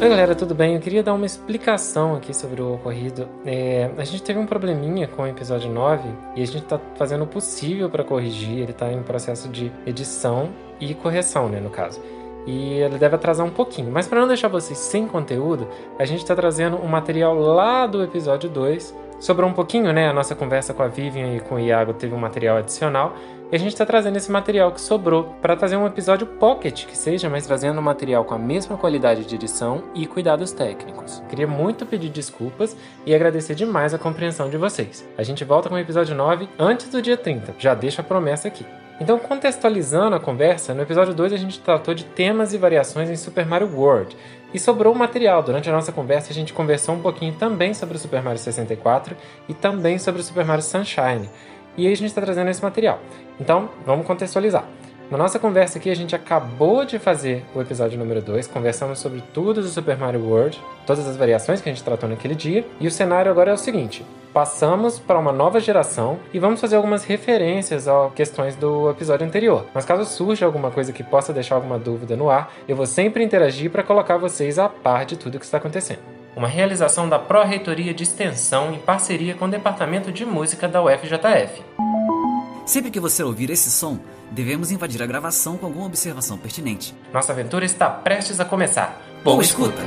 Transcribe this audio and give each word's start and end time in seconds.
Oi 0.00 0.08
galera, 0.08 0.34
tudo 0.34 0.56
bem? 0.56 0.74
Eu 0.74 0.80
queria 0.80 1.04
dar 1.04 1.14
uma 1.14 1.24
explicação 1.24 2.16
aqui 2.16 2.34
sobre 2.34 2.60
o 2.60 2.74
ocorrido. 2.74 3.28
É, 3.46 3.88
a 3.96 4.04
gente 4.04 4.24
teve 4.24 4.38
um 4.40 4.44
probleminha 4.44 5.06
com 5.06 5.22
o 5.22 5.26
episódio 5.26 5.70
9 5.70 6.08
e 6.34 6.42
a 6.42 6.46
gente 6.46 6.64
tá 6.64 6.80
fazendo 6.96 7.22
o 7.22 7.26
possível 7.28 7.88
para 7.88 8.02
corrigir. 8.02 8.58
Ele 8.58 8.72
tá 8.72 8.92
em 8.92 9.02
processo 9.04 9.48
de 9.48 9.70
edição 9.86 10.50
e 10.80 10.94
correção, 10.94 11.48
né, 11.48 11.60
no 11.60 11.70
caso. 11.70 12.02
E 12.44 12.74
ele 12.80 12.98
deve 12.98 13.14
atrasar 13.14 13.46
um 13.46 13.50
pouquinho. 13.50 13.90
Mas 13.92 14.08
para 14.08 14.20
não 14.20 14.26
deixar 14.26 14.48
vocês 14.48 14.76
sem 14.78 15.06
conteúdo, 15.06 15.68
a 15.96 16.04
gente 16.04 16.18
está 16.22 16.34
trazendo 16.34 16.76
um 16.76 16.88
material 16.88 17.38
lá 17.38 17.86
do 17.86 18.02
episódio 18.02 18.50
2. 18.50 18.94
Sobrou 19.20 19.48
um 19.48 19.54
pouquinho, 19.54 19.92
né? 19.92 20.08
A 20.08 20.12
nossa 20.12 20.34
conversa 20.34 20.74
com 20.74 20.82
a 20.82 20.88
Vivian 20.88 21.36
e 21.36 21.40
com 21.40 21.54
o 21.54 21.60
Iago 21.60 21.94
teve 21.94 22.12
um 22.12 22.18
material 22.18 22.56
adicional. 22.56 23.14
E 23.54 23.56
a 23.56 23.60
gente 23.60 23.68
está 23.68 23.86
trazendo 23.86 24.16
esse 24.16 24.32
material 24.32 24.72
que 24.72 24.80
sobrou 24.80 25.36
para 25.40 25.54
trazer 25.54 25.76
um 25.76 25.86
episódio 25.86 26.26
pocket 26.26 26.86
que 26.86 26.98
seja, 26.98 27.30
mas 27.30 27.46
trazendo 27.46 27.78
um 27.78 27.84
material 27.84 28.24
com 28.24 28.34
a 28.34 28.38
mesma 28.38 28.76
qualidade 28.76 29.24
de 29.24 29.36
edição 29.36 29.84
e 29.94 30.08
cuidados 30.08 30.50
técnicos. 30.50 31.22
Queria 31.28 31.46
muito 31.46 31.86
pedir 31.86 32.08
desculpas 32.08 32.76
e 33.06 33.14
agradecer 33.14 33.54
demais 33.54 33.94
a 33.94 33.98
compreensão 33.98 34.50
de 34.50 34.56
vocês. 34.56 35.08
A 35.16 35.22
gente 35.22 35.44
volta 35.44 35.68
com 35.68 35.76
o 35.76 35.78
episódio 35.78 36.16
9 36.16 36.48
antes 36.58 36.88
do 36.88 37.00
dia 37.00 37.16
30. 37.16 37.54
Já 37.56 37.74
deixo 37.74 38.00
a 38.00 38.04
promessa 38.04 38.48
aqui. 38.48 38.66
Então, 39.00 39.20
contextualizando 39.20 40.16
a 40.16 40.20
conversa, 40.20 40.74
no 40.74 40.82
episódio 40.82 41.14
2 41.14 41.32
a 41.32 41.36
gente 41.36 41.60
tratou 41.60 41.94
de 41.94 42.04
temas 42.06 42.52
e 42.54 42.58
variações 42.58 43.08
em 43.08 43.14
Super 43.14 43.46
Mario 43.46 43.70
World. 43.72 44.16
E 44.52 44.58
sobrou 44.58 44.92
material. 44.96 45.44
Durante 45.44 45.68
a 45.68 45.72
nossa 45.72 45.92
conversa, 45.92 46.32
a 46.32 46.34
gente 46.34 46.52
conversou 46.52 46.94
um 46.96 47.00
pouquinho 47.00 47.34
também 47.34 47.72
sobre 47.72 47.96
o 47.96 48.00
Super 48.00 48.20
Mario 48.20 48.38
64 48.38 49.16
e 49.48 49.54
também 49.54 49.98
sobre 49.98 50.20
o 50.20 50.24
Super 50.24 50.44
Mario 50.44 50.62
Sunshine. 50.62 51.28
E 51.76 51.86
aí 51.86 51.92
a 51.92 51.96
gente 51.96 52.08
está 52.08 52.20
trazendo 52.20 52.50
esse 52.50 52.62
material. 52.62 53.00
Então, 53.40 53.68
vamos 53.84 54.06
contextualizar. 54.06 54.64
Na 55.10 55.18
nossa 55.18 55.38
conversa 55.38 55.78
aqui, 55.78 55.90
a 55.90 55.94
gente 55.94 56.16
acabou 56.16 56.84
de 56.84 56.98
fazer 56.98 57.44
o 57.54 57.60
episódio 57.60 57.98
número 57.98 58.22
2, 58.22 58.46
conversamos 58.46 58.98
sobre 58.98 59.22
tudo 59.34 59.60
do 59.60 59.68
Super 59.68 59.98
Mario 59.98 60.24
World, 60.24 60.58
todas 60.86 61.06
as 61.06 61.16
variações 61.16 61.60
que 61.60 61.68
a 61.68 61.72
gente 61.72 61.84
tratou 61.84 62.08
naquele 62.08 62.34
dia, 62.34 62.66
e 62.80 62.86
o 62.86 62.90
cenário 62.90 63.30
agora 63.30 63.50
é 63.50 63.54
o 63.54 63.58
seguinte: 63.58 64.04
passamos 64.32 64.98
para 64.98 65.18
uma 65.18 65.30
nova 65.30 65.60
geração 65.60 66.18
e 66.32 66.38
vamos 66.38 66.58
fazer 66.58 66.76
algumas 66.76 67.04
referências 67.04 67.86
a 67.86 68.10
questões 68.14 68.56
do 68.56 68.88
episódio 68.90 69.26
anterior. 69.26 69.66
Mas 69.74 69.84
caso 69.84 70.06
surja 70.06 70.46
alguma 70.46 70.70
coisa 70.70 70.92
que 70.92 71.04
possa 71.04 71.34
deixar 71.34 71.56
alguma 71.56 71.78
dúvida 71.78 72.16
no 72.16 72.30
ar, 72.30 72.50
eu 72.66 72.74
vou 72.74 72.86
sempre 72.86 73.22
interagir 73.22 73.70
para 73.70 73.82
colocar 73.82 74.16
vocês 74.16 74.58
a 74.58 74.70
par 74.70 75.04
de 75.04 75.18
tudo 75.18 75.38
que 75.38 75.44
está 75.44 75.58
acontecendo. 75.58 76.23
Uma 76.36 76.48
realização 76.48 77.08
da 77.08 77.18
Pró-Reitoria 77.18 77.94
de 77.94 78.02
Extensão 78.02 78.72
em 78.72 78.78
parceria 78.78 79.34
com 79.34 79.44
o 79.44 79.50
Departamento 79.50 80.10
de 80.10 80.26
Música 80.26 80.66
da 80.66 80.82
UFJF. 80.82 81.62
Sempre 82.66 82.90
que 82.90 82.98
você 82.98 83.22
ouvir 83.22 83.50
esse 83.50 83.70
som, 83.70 83.98
devemos 84.30 84.70
invadir 84.72 85.02
a 85.02 85.06
gravação 85.06 85.56
com 85.56 85.66
alguma 85.66 85.86
observação 85.86 86.36
pertinente. 86.36 86.94
Nossa 87.12 87.32
aventura 87.32 87.64
está 87.64 87.88
prestes 87.88 88.40
a 88.40 88.44
começar. 88.44 89.00
Boa 89.22 89.42
escuta! 89.42 89.82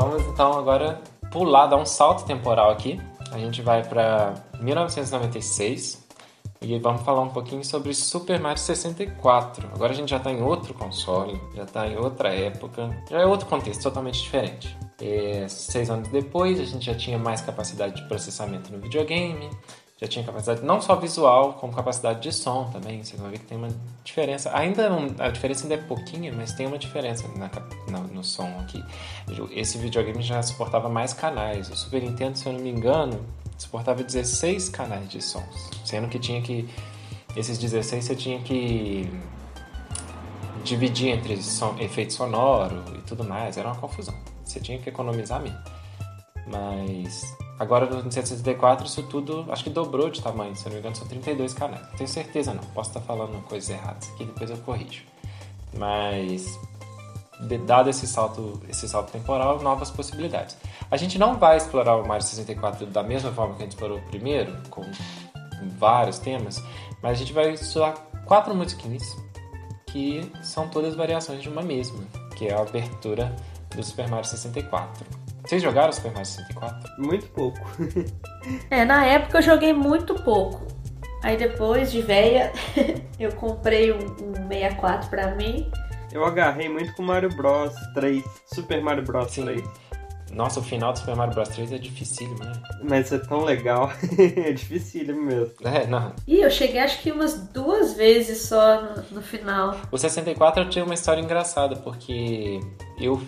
Vamos 0.00 0.24
então 0.28 0.52
agora 0.56 1.02
pular, 1.32 1.66
dar 1.66 1.76
um 1.76 1.84
salto 1.84 2.24
temporal 2.24 2.70
aqui. 2.70 3.00
A 3.32 3.38
gente 3.38 3.60
vai 3.60 3.82
para 3.82 4.32
1996 4.60 6.06
e 6.62 6.78
vamos 6.78 7.02
falar 7.02 7.22
um 7.22 7.30
pouquinho 7.30 7.64
sobre 7.64 7.92
Super 7.92 8.38
Mario 8.38 8.62
64. 8.62 9.68
Agora 9.74 9.92
a 9.92 9.96
gente 9.96 10.10
já 10.10 10.18
está 10.18 10.30
em 10.30 10.40
outro 10.40 10.72
console, 10.72 11.40
já 11.52 11.64
está 11.64 11.88
em 11.88 11.96
outra 11.96 12.32
época, 12.32 12.96
já 13.10 13.18
é 13.18 13.26
outro 13.26 13.48
contexto 13.48 13.82
totalmente 13.82 14.22
diferente. 14.22 14.78
E 15.02 15.48
seis 15.48 15.90
anos 15.90 16.06
depois, 16.10 16.60
a 16.60 16.64
gente 16.64 16.86
já 16.86 16.94
tinha 16.94 17.18
mais 17.18 17.40
capacidade 17.40 17.96
de 17.96 18.06
processamento 18.06 18.70
no 18.70 18.78
videogame, 18.78 19.50
já 20.00 20.06
tinha 20.06 20.24
capacidade 20.24 20.64
não 20.64 20.80
só 20.80 20.94
visual, 20.94 21.54
como 21.54 21.72
capacidade 21.72 22.20
de 22.20 22.32
som 22.32 22.70
também. 22.70 23.02
Você 23.02 23.16
vai 23.16 23.32
ver 23.32 23.38
que 23.40 23.46
tem 23.46 23.58
uma 23.58 23.68
diferença. 24.04 24.56
Ainda 24.56 24.88
não, 24.88 25.08
a 25.18 25.28
diferença 25.28 25.64
ainda 25.64 25.74
é 25.74 25.78
pouquinha, 25.78 26.32
mas 26.32 26.52
tem 26.52 26.66
uma 26.66 26.78
diferença 26.78 27.26
na, 27.36 27.50
na, 27.90 27.98
no 28.06 28.22
som 28.22 28.48
aqui. 28.60 28.82
Esse 29.50 29.76
videogame 29.76 30.22
já 30.22 30.40
suportava 30.40 30.88
mais 30.88 31.12
canais. 31.12 31.68
O 31.68 31.76
Super 31.76 32.00
Nintendo, 32.00 32.38
se 32.38 32.46
eu 32.46 32.52
não 32.52 32.60
me 32.60 32.70
engano, 32.70 33.26
suportava 33.58 34.04
16 34.04 34.68
canais 34.68 35.08
de 35.08 35.20
sons, 35.20 35.70
sendo 35.84 36.08
que 36.08 36.18
tinha 36.18 36.40
que 36.40 36.68
esses 37.36 37.58
16 37.58 38.04
você 38.04 38.14
tinha 38.14 38.40
que 38.40 39.10
dividir 40.62 41.08
entre 41.08 41.42
som, 41.42 41.76
efeito 41.80 42.12
sonoro 42.12 42.84
e 42.96 43.02
tudo 43.02 43.24
mais. 43.24 43.56
Era 43.56 43.68
uma 43.68 43.76
confusão. 43.76 44.14
Você 44.44 44.60
tinha 44.60 44.78
que 44.78 44.88
economizar 44.88 45.40
mesmo. 45.42 45.58
Mas 46.46 47.36
Agora 47.58 47.86
no 47.86 48.10
164 48.10 48.86
isso 48.86 49.02
tudo 49.04 49.44
acho 49.50 49.64
que 49.64 49.70
dobrou 49.70 50.10
de 50.10 50.22
tamanho, 50.22 50.54
se 50.54 50.64
eu 50.64 50.70
não 50.70 50.74
me 50.74 50.78
engano 50.80 50.96
são 50.96 51.08
32 51.08 51.52
canais. 51.54 51.86
Tenho 51.96 52.08
certeza 52.08 52.54
não, 52.54 52.62
posso 52.72 52.90
estar 52.90 53.00
falando 53.00 53.42
coisas 53.44 53.68
erradas 53.70 54.08
aqui, 54.10 54.24
depois 54.24 54.50
eu 54.50 54.58
corrijo. 54.58 55.02
Mas 55.76 56.58
dado 57.66 57.88
esse 57.90 58.06
salto, 58.06 58.60
esse 58.68 58.88
salto 58.88 59.12
temporal, 59.12 59.60
novas 59.60 59.90
possibilidades. 59.90 60.56
A 60.90 60.96
gente 60.96 61.18
não 61.18 61.36
vai 61.36 61.56
explorar 61.56 61.96
o 61.96 62.06
Mario 62.06 62.24
64 62.24 62.86
da 62.86 63.02
mesma 63.02 63.30
forma 63.32 63.54
que 63.54 63.62
a 63.62 63.64
gente 63.64 63.72
explorou 63.72 63.98
o 63.98 64.02
primeiro, 64.02 64.56
com 64.70 64.82
vários 65.78 66.18
temas, 66.18 66.62
mas 67.02 67.12
a 67.12 67.14
gente 67.14 67.32
vai 67.32 67.52
estudar 67.52 67.94
quatro 68.24 68.54
musiquinhas 68.54 69.16
que 69.86 70.30
são 70.42 70.68
todas 70.68 70.94
variações 70.94 71.42
de 71.42 71.48
uma 71.48 71.62
mesma, 71.62 72.04
que 72.36 72.46
é 72.46 72.54
a 72.54 72.60
abertura 72.60 73.34
do 73.74 73.82
Super 73.82 74.08
Mario 74.08 74.24
64. 74.24 75.27
Vocês 75.48 75.62
jogaram 75.62 75.90
Super 75.90 76.12
Mario 76.12 76.26
64? 76.26 77.02
Muito 77.02 77.26
pouco. 77.28 77.58
é, 78.68 78.84
na 78.84 79.06
época 79.06 79.38
eu 79.38 79.42
joguei 79.42 79.72
muito 79.72 80.14
pouco. 80.16 80.66
Aí 81.22 81.38
depois, 81.38 81.90
de 81.90 82.02
véia, 82.02 82.52
eu 83.18 83.32
comprei 83.32 83.90
um, 83.90 83.96
um 83.96 84.46
64 84.46 85.08
pra 85.08 85.34
mim. 85.34 85.70
Eu 86.12 86.26
agarrei 86.26 86.68
muito 86.68 86.94
com 86.94 87.02
Mario 87.02 87.34
Bros 87.34 87.72
3, 87.94 88.22
Super 88.52 88.82
Mario 88.82 89.02
Bros 89.04 89.30
Sim. 89.30 89.44
3. 89.44 89.64
Nossa, 90.32 90.60
o 90.60 90.62
final 90.62 90.92
do 90.92 90.98
Super 90.98 91.16
Mario 91.16 91.32
Bros 91.32 91.48
3 91.48 91.72
é 91.72 91.78
dificílimo, 91.78 92.44
né? 92.44 92.52
Mas 92.82 93.10
é 93.10 93.18
tão 93.18 93.42
legal. 93.42 93.90
é 94.20 94.52
dificílimo 94.52 95.22
mesmo. 95.22 95.54
É, 95.64 95.86
não. 95.86 96.12
Ih, 96.26 96.42
eu 96.42 96.50
cheguei 96.50 96.80
acho 96.80 97.00
que 97.00 97.10
umas 97.10 97.48
duas 97.48 97.94
vezes 97.94 98.42
só 98.42 98.82
no, 98.82 99.02
no 99.12 99.22
final. 99.22 99.80
O 99.90 99.96
64 99.96 100.68
tinha 100.68 100.84
uma 100.84 100.92
história 100.92 101.22
engraçada, 101.22 101.74
porque 101.76 102.60
eu 103.00 103.18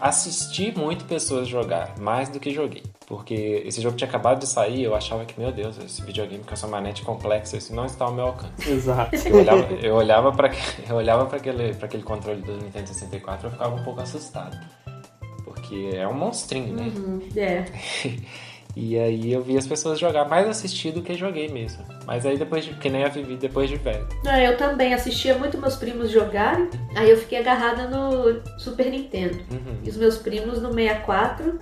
assisti 0.00 0.72
muito 0.76 1.04
pessoas 1.04 1.48
jogar, 1.48 1.98
mais 1.98 2.28
do 2.28 2.38
que 2.38 2.50
joguei. 2.50 2.82
Porque 3.06 3.62
esse 3.66 3.80
jogo 3.80 3.96
tinha 3.96 4.08
acabado 4.08 4.38
de 4.38 4.46
sair 4.46 4.82
eu 4.84 4.94
achava 4.94 5.24
que, 5.24 5.38
meu 5.38 5.52
Deus, 5.52 5.76
esse 5.78 6.02
videogame 6.02 6.44
com 6.44 6.52
essa 6.52 6.66
manete 6.66 7.02
complexa, 7.02 7.56
isso 7.56 7.74
não 7.74 7.86
está 7.86 8.04
ao 8.04 8.12
meu 8.12 8.26
alcance. 8.26 8.70
Exato. 8.70 9.14
Eu 9.16 9.36
olhava, 9.36 9.74
eu 9.74 9.94
olhava 9.94 10.32
para 10.32 10.50
eu 10.88 10.96
olhava 10.96 11.26
para 11.26 11.36
aquele, 11.38 11.76
aquele 11.82 12.02
controle 12.02 12.42
do 12.42 12.52
Nintendo 12.56 12.88
64 12.88 13.46
e 13.46 13.48
eu 13.48 13.52
ficava 13.52 13.74
um 13.74 13.82
pouco 13.84 14.00
assustado. 14.00 14.58
Porque 15.44 15.90
é 15.94 16.06
um 16.06 16.14
monstrinho, 16.14 16.74
né? 16.74 16.92
Uhum, 16.94 17.20
é. 17.36 17.64
E 18.74 18.98
aí 18.98 19.32
eu 19.32 19.42
vi 19.42 19.56
as 19.56 19.66
pessoas 19.66 19.98
jogar 19.98 20.28
mais 20.28 20.48
assisti 20.48 20.90
do 20.90 21.02
que 21.02 21.14
joguei 21.14 21.48
mesmo. 21.48 21.84
Mas 22.06 22.24
aí 22.24 22.38
depois 22.38 22.64
de. 22.64 22.74
Que 22.74 22.88
nem 22.88 23.04
a 23.04 23.08
Vivi 23.08 23.36
depois 23.36 23.68
de 23.68 23.76
velho. 23.76 24.06
Não, 24.24 24.36
eu 24.38 24.56
também 24.56 24.94
assistia 24.94 25.36
muito 25.36 25.58
meus 25.58 25.76
primos 25.76 26.10
jogarem. 26.10 26.68
Aí 26.96 27.10
eu 27.10 27.16
fiquei 27.16 27.38
agarrada 27.38 27.88
no 27.88 28.40
Super 28.58 28.90
Nintendo. 28.90 29.38
Uhum. 29.50 29.78
E 29.84 29.90
os 29.90 29.96
meus 29.96 30.16
primos 30.16 30.60
no 30.62 30.72
64. 30.72 31.58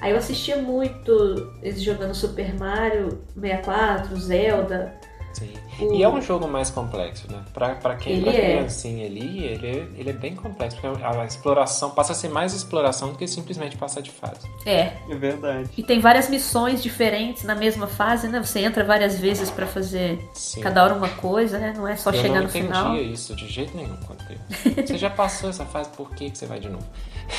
Aí 0.00 0.12
eu 0.12 0.16
assistia 0.16 0.56
muito 0.56 1.52
eles 1.62 1.82
jogando 1.82 2.14
Super 2.14 2.58
Mario 2.58 3.20
64, 3.38 4.16
Zelda. 4.16 4.94
Sim. 5.32 5.52
O... 5.78 5.94
E 5.94 6.02
é 6.02 6.08
um 6.08 6.20
jogo 6.20 6.46
mais 6.48 6.70
complexo, 6.70 7.30
né? 7.30 7.40
Pra, 7.52 7.74
pra 7.76 7.96
quem 7.96 8.14
ele 8.14 8.22
pra 8.24 8.32
é. 8.32 8.56
criancinha 8.56 9.06
ali, 9.06 9.44
ele 9.44 9.66
é, 9.66 9.88
ele 9.96 10.10
é 10.10 10.12
bem 10.12 10.34
complexo, 10.34 10.78
porque 10.80 11.02
a 11.02 11.24
exploração 11.24 11.90
passa 11.90 12.12
a 12.12 12.14
ser 12.14 12.28
mais 12.28 12.52
exploração 12.52 13.12
do 13.12 13.18
que 13.18 13.26
simplesmente 13.26 13.76
passar 13.76 14.00
de 14.00 14.10
fase. 14.10 14.46
É. 14.66 14.92
É 15.08 15.14
verdade. 15.14 15.70
E 15.76 15.82
tem 15.82 16.00
várias 16.00 16.28
missões 16.28 16.82
diferentes 16.82 17.44
na 17.44 17.54
mesma 17.54 17.86
fase, 17.86 18.28
né? 18.28 18.42
Você 18.42 18.60
entra 18.60 18.84
várias 18.84 19.18
vezes 19.18 19.50
para 19.50 19.66
fazer 19.66 20.18
Sim. 20.34 20.60
cada 20.60 20.82
hora 20.82 20.94
uma 20.94 21.08
coisa, 21.08 21.58
né? 21.58 21.72
Não 21.76 21.86
é 21.86 21.96
só 21.96 22.10
Eu 22.10 22.20
chegar 22.20 22.42
no 22.42 22.48
final. 22.48 22.70
Eu 22.70 22.88
não 22.88 22.94
entendia 22.96 23.14
isso 23.14 23.36
de 23.36 23.48
jeito 23.48 23.76
nenhum 23.76 23.96
quando 24.06 24.24
criança. 24.24 24.86
Você 24.86 24.98
já 24.98 25.10
passou 25.10 25.50
essa 25.50 25.64
fase, 25.64 25.90
por 25.90 26.10
que, 26.10 26.30
que 26.30 26.38
você 26.38 26.46
vai 26.46 26.58
de 26.58 26.68
novo? 26.68 26.84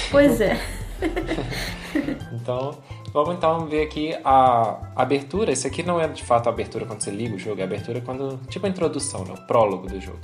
Pois 0.10 0.40
é. 0.40 0.60
então, 2.34 2.78
vamos 3.14 3.36
então 3.36 3.66
ver 3.66 3.84
aqui 3.84 4.16
a 4.24 4.92
abertura. 4.96 5.52
Esse 5.52 5.68
aqui 5.68 5.84
não 5.84 6.00
é 6.00 6.08
de 6.08 6.24
fato 6.24 6.48
a 6.48 6.52
abertura 6.52 6.86
quando 6.86 7.02
você 7.02 7.12
liga 7.12 7.36
o 7.36 7.40
jogo, 7.40 7.60
é 7.60 7.64
a 7.64 7.66
abertura 7.68 8.02
quando. 8.02 8.38
Tipo 8.48 8.66
a 8.66 8.70
introdução, 8.70 9.24
né? 9.24 9.34
o 9.34 9.48
prólogo 9.48 9.88
do 9.88 10.00
jogo. 10.00 10.20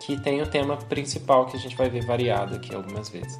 Que 0.00 0.20
tem 0.20 0.40
o 0.40 0.46
tema 0.46 0.76
principal 0.76 1.46
que 1.46 1.56
a 1.56 1.60
gente 1.60 1.76
vai 1.76 1.90
ver 1.90 2.04
variado 2.04 2.54
aqui 2.54 2.74
algumas 2.74 3.08
vezes. 3.08 3.38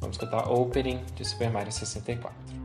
Vamos 0.00 0.16
escutar 0.16 0.50
Opening 0.50 1.00
de 1.14 1.24
Super 1.24 1.50
Mario 1.50 1.72
64. 1.72 2.57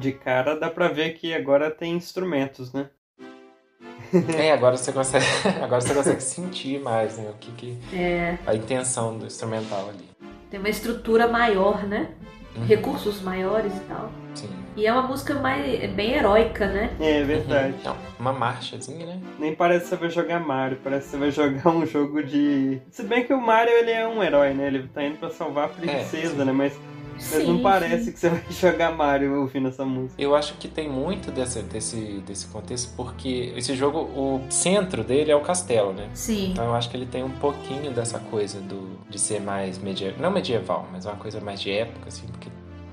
De 0.00 0.12
cara 0.12 0.58
dá 0.58 0.70
pra 0.70 0.88
ver 0.88 1.10
que 1.10 1.34
agora 1.34 1.70
tem 1.70 1.92
instrumentos, 1.92 2.72
né? 2.72 2.88
É, 4.36 4.50
agora 4.50 4.76
você 4.76 4.90
consegue, 4.92 5.26
agora 5.62 5.80
você 5.80 5.94
consegue 5.94 6.22
sentir 6.22 6.80
mais, 6.80 7.18
né? 7.18 7.30
O 7.30 7.34
que, 7.34 7.52
que 7.52 7.78
É, 7.94 8.38
a 8.46 8.54
intenção 8.54 9.18
do 9.18 9.26
instrumental 9.26 9.90
ali. 9.90 10.08
tem 10.50 10.58
uma 10.58 10.70
estrutura 10.70 11.28
maior, 11.28 11.86
né? 11.86 12.08
Uhum. 12.56 12.64
Recursos 12.64 13.20
maiores 13.20 13.72
e 13.76 13.80
tal. 13.80 14.10
Sim. 14.34 14.48
E 14.74 14.86
é 14.86 14.92
uma 14.92 15.02
música 15.02 15.34
mais, 15.34 15.82
é 15.82 15.86
bem 15.86 16.14
heróica, 16.14 16.66
né? 16.66 16.96
É 16.98 17.22
verdade. 17.22 17.74
Então, 17.78 17.94
uma 18.18 18.32
marchazinha, 18.32 19.04
né? 19.04 19.20
Nem 19.38 19.54
parece 19.54 19.84
que 19.84 19.90
você 19.90 19.96
vai 19.96 20.10
jogar 20.10 20.40
Mario, 20.40 20.78
parece 20.82 21.04
que 21.04 21.10
você 21.10 21.16
vai 21.18 21.30
jogar 21.30 21.68
um 21.70 21.84
jogo 21.84 22.22
de. 22.22 22.80
Se 22.90 23.02
bem 23.02 23.24
que 23.24 23.34
o 23.34 23.40
Mario 23.40 23.72
ele 23.74 23.90
é 23.90 24.08
um 24.08 24.22
herói, 24.22 24.54
né? 24.54 24.66
Ele 24.68 24.88
tá 24.88 25.04
indo 25.04 25.18
pra 25.18 25.30
salvar 25.30 25.66
a 25.66 25.68
princesa, 25.68 26.36
sim. 26.36 26.44
né? 26.44 26.52
Mas, 26.52 26.72
mas 27.30 27.42
Sim, 27.42 27.46
não 27.46 27.62
parece 27.62 28.04
sim. 28.04 28.12
que 28.12 28.18
você 28.18 28.28
vai 28.30 28.44
jogar 28.50 28.92
Mario 28.92 29.40
ouvindo 29.40 29.68
essa 29.68 29.84
música. 29.84 30.20
Eu 30.20 30.34
acho 30.34 30.54
que 30.54 30.68
tem 30.68 30.88
muito 30.88 31.30
dessa, 31.30 31.62
desse, 31.62 32.22
desse 32.26 32.46
contexto, 32.46 32.92
porque 32.96 33.52
esse 33.56 33.74
jogo, 33.76 33.98
o 34.00 34.40
centro 34.48 35.04
dele 35.04 35.30
é 35.30 35.36
o 35.36 35.40
castelo, 35.40 35.92
né? 35.92 36.08
Sim. 36.14 36.52
Então 36.52 36.64
eu 36.64 36.74
acho 36.74 36.90
que 36.90 36.96
ele 36.96 37.06
tem 37.06 37.22
um 37.22 37.30
pouquinho 37.30 37.92
dessa 37.92 38.18
coisa 38.18 38.60
do, 38.60 38.98
de 39.08 39.18
ser 39.18 39.40
mais 39.40 39.78
medieval. 39.78 40.20
Não 40.20 40.30
medieval, 40.30 40.88
mas 40.92 41.04
uma 41.04 41.16
coisa 41.16 41.40
mais 41.40 41.60
de 41.60 41.70
época, 41.70 42.08
assim, 42.08 42.26
porque 42.28 42.48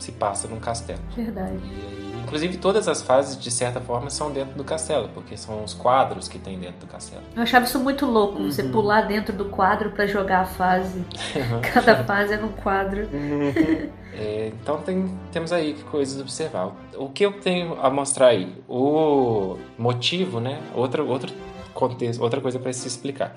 se 0.07 0.11
passa 0.13 0.47
num 0.47 0.59
castelo. 0.59 0.99
Verdade. 1.15 1.57
E 1.63 2.19
inclusive 2.23 2.57
todas 2.57 2.87
as 2.87 3.01
fases, 3.01 3.37
de 3.41 3.51
certa 3.51 3.79
forma, 3.81 4.09
são 4.09 4.31
dentro 4.31 4.55
do 4.55 4.63
castelo, 4.63 5.09
porque 5.13 5.35
são 5.37 5.63
os 5.63 5.73
quadros 5.73 6.27
que 6.27 6.37
tem 6.39 6.57
dentro 6.59 6.79
do 6.85 6.87
castelo. 6.87 7.23
Eu 7.35 7.43
achava 7.43 7.65
isso 7.65 7.79
muito 7.79 8.05
louco, 8.05 8.41
você 8.43 8.61
Uhum. 8.63 8.71
pular 8.71 9.01
dentro 9.01 9.33
do 9.35 9.45
quadro 9.45 9.91
pra 9.91 10.05
jogar 10.07 10.41
a 10.41 10.45
fase. 10.45 11.03
Cada 11.73 12.03
fase 12.05 12.33
é 12.33 12.37
num 12.37 12.51
quadro. 12.51 13.07
É, 14.19 14.47
então 14.47 14.81
tem, 14.81 15.15
temos 15.31 15.51
aí 15.53 15.75
coisas 15.91 16.17
a 16.17 16.21
observar. 16.23 16.71
O 16.97 17.07
que 17.07 17.23
eu 17.23 17.33
tenho 17.33 17.77
a 17.79 17.87
mostrar 17.91 18.29
aí? 18.29 18.51
O 18.67 19.57
motivo, 19.77 20.39
né? 20.39 20.59
Outra, 20.73 21.03
outro 21.03 21.31
contexto, 21.71 22.19
outra 22.23 22.41
coisa 22.41 22.57
para 22.57 22.73
se 22.73 22.87
explicar. 22.87 23.35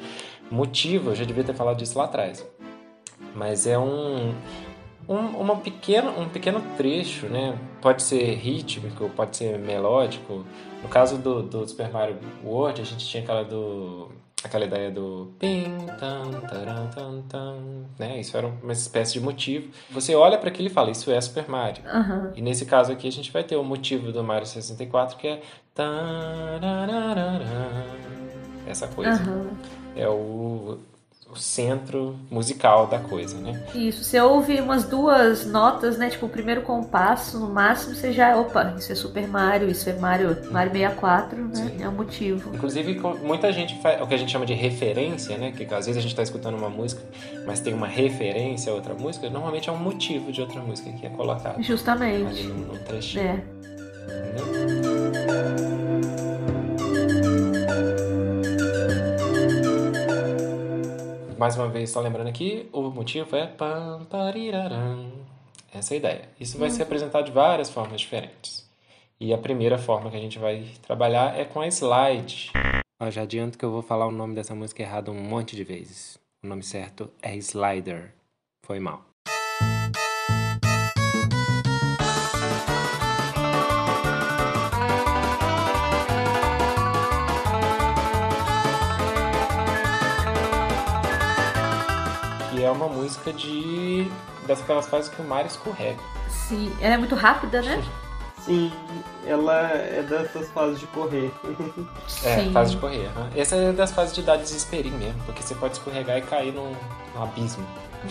Motivo, 0.51 1.11
eu 1.11 1.15
já 1.15 1.25
devia 1.27 1.45
ter 1.45 1.53
falado 1.53 1.77
disso 1.77 1.99
lá 1.99 2.05
atrás. 2.07 2.47
Mas 3.35 3.67
é 3.67 3.79
um, 3.79 4.33
um, 5.09 5.17
uma 5.17 5.57
pequena, 5.57 6.11
um 6.11 6.29
pequeno 6.29 6.63
trecho, 6.77 7.27
né? 7.27 7.59
Pode 7.81 8.03
ser 8.03 8.35
rítmico, 8.35 9.09
pode 9.11 9.37
ser 9.37 9.59
melódico. 9.59 10.45
No 10.83 10.89
caso 10.89 11.19
do, 11.19 11.43
do 11.43 11.67
Super 11.69 11.91
Mario 11.91 12.17
World, 12.45 12.81
a 12.81 12.85
gente 12.85 13.07
tinha 13.07 13.23
aquela 13.23 13.43
do 13.45 14.09
aquela 14.43 14.65
ideia 14.65 14.91
do 14.91 15.33
pim 15.39 15.65
tam 15.99 16.31
taram 16.49 16.89
tam 16.89 17.23
tam, 17.29 17.85
né? 17.99 18.19
Isso 18.21 18.37
era 18.37 18.47
uma 18.47 18.73
espécie 18.73 19.15
de 19.15 19.21
motivo. 19.21 19.69
Você 19.91 20.15
olha 20.15 20.39
para 20.39 20.49
aquilo 20.49 20.69
e 20.69 20.71
fala, 20.71 20.91
isso 20.91 21.11
é 21.11 21.21
Super 21.21 21.49
Mario. 21.49 21.83
Aham. 21.87 22.33
E 22.35 22.41
nesse 22.41 22.65
caso 22.65 22.93
aqui 22.93 23.07
a 23.07 23.13
gente 23.13 23.31
vai 23.31 23.45
ter 23.45 23.57
o 23.57 23.65
motivo 23.65 24.13
do 24.13 24.25
Mario 24.25 24.47
64 24.47 25.17
que 25.19 25.29
é 25.29 25.43
essa 28.67 28.89
coisa. 28.89 29.13
Aham. 29.13 29.51
É 29.97 30.09
o, 30.09 30.79
o 31.33 31.37
centro 31.37 32.17
musical 32.31 32.87
da 32.87 32.99
coisa, 32.99 33.37
né? 33.39 33.63
Isso, 33.75 34.03
você 34.03 34.21
ouve 34.21 34.61
umas 34.61 34.85
duas 34.85 35.47
notas, 35.47 35.97
né? 35.97 36.11
Tipo, 36.11 36.27
o 36.27 36.29
primeiro 36.29 36.63
compasso, 36.63 37.39
no 37.39 37.49
máximo, 37.49 37.95
você 37.95 38.13
já. 38.13 38.37
Opa, 38.37 38.75
isso 38.79 38.91
é 38.91 38.95
Super 38.95 39.29
Mario, 39.29 39.69
isso 39.69 39.89
é 39.89 39.93
Mario, 39.95 40.37
Mario 40.51 40.73
64, 40.73 41.39
né? 41.39 41.55
Sim. 41.55 41.83
É 41.83 41.89
o 41.89 41.93
motivo. 41.93 42.55
Inclusive, 42.55 43.01
muita 43.23 43.53
gente 43.53 43.81
faz 43.81 44.01
o 44.01 44.07
que 44.07 44.15
a 44.15 44.19
gente 44.19 44.33
chama 44.33 44.47
de 44.47 44.55
referência, 44.55 45.37
né? 45.39 45.53
Que 45.53 45.65
às 45.73 45.87
vezes 45.87 45.99
a 45.99 46.01
gente 46.01 46.13
está 46.13 46.23
escutando 46.23 46.57
uma 46.57 46.71
música, 46.71 47.03
mas 47.47 47.61
tem 47.61 47.73
uma 47.73 47.87
referência 47.87 48.73
a 48.73 48.75
outra 48.75 48.95
música, 48.95 49.29
normalmente 49.31 49.69
é 49.69 49.73
um 49.73 49.79
motivo 49.79 50.33
de 50.33 50.41
outra 50.41 50.61
música 50.61 50.91
que 50.93 51.07
é 51.07 51.11
colocado 51.11 51.61
ali 51.61 51.63
Justamente. 51.63 52.43
num, 52.45 52.55
num 52.55 52.79
trechinho. 52.79 53.25
É. 53.25 53.45
entendeu? 54.09 54.80
Mais 61.41 61.57
uma 61.57 61.69
vez, 61.69 61.89
só 61.89 62.03
lembrando 62.03 62.29
aqui, 62.29 62.69
o 62.71 62.91
motivo 62.91 63.35
é. 63.35 63.51
Essa 65.73 65.95
é 65.95 65.97
a 65.97 65.99
ideia. 65.99 66.29
Isso 66.39 66.59
vai 66.59 66.69
ser 66.69 66.83
apresentado 66.83 67.25
de 67.25 67.33
várias 67.33 67.71
formas 67.71 68.03
diferentes. 68.03 68.69
E 69.19 69.33
a 69.33 69.39
primeira 69.39 69.79
forma 69.79 70.11
que 70.11 70.19
a 70.19 70.21
gente 70.21 70.39
vai 70.39 70.67
trabalhar 70.83 71.35
é 71.35 71.47
com 71.47 71.63
a 71.63 71.67
slide. 71.69 72.53
Ó, 73.01 73.11
já 73.11 73.23
adianto 73.23 73.57
que 73.57 73.65
eu 73.65 73.71
vou 73.71 73.81
falar 73.81 74.07
o 74.07 74.11
nome 74.11 74.35
dessa 74.35 74.55
música 74.55 74.83
errado 74.83 75.13
um 75.13 75.15
monte 75.19 75.57
de 75.57 75.65
vezes. 75.65 76.19
O 76.45 76.47
nome 76.47 76.63
certo 76.63 77.11
é 77.23 77.35
Slider. 77.37 78.13
Foi 78.67 78.79
mal. 78.79 79.03
É 92.71 92.73
uma 92.73 92.89
música 92.89 93.33
de. 93.33 94.11
daquelas 94.47 94.87
fases 94.89 95.11
que 95.11 95.21
o 95.21 95.25
Mario 95.25 95.49
escorrega. 95.49 96.01
Sim, 96.29 96.73
ela 96.81 96.95
é 96.95 96.99
muito 96.99 97.15
rápida, 97.15 97.61
né? 97.63 97.83
Sim, 98.45 98.73
ela 99.27 99.69
é 99.71 100.03
dessas 100.03 100.49
fases 100.51 100.81
de 100.81 100.87
correr. 100.87 101.31
É, 102.25 102.37
Sim. 102.37 102.53
fase 102.53 102.73
de 102.73 102.77
correr. 102.79 103.07
aham. 103.17 103.29
Essa 103.37 103.57
é 103.57 103.73
das 103.73 103.93
fases 103.93 104.15
de 104.15 104.23
dar 104.23 104.37
desesperinho 104.37 104.97
mesmo, 104.97 105.21
porque 105.27 105.43
você 105.43 105.55
pode 105.55 105.75
escorregar 105.75 106.17
e 106.19 106.23
cair 106.23 106.53
num, 106.53 106.73
num 107.15 107.23
abismo. 107.23 107.67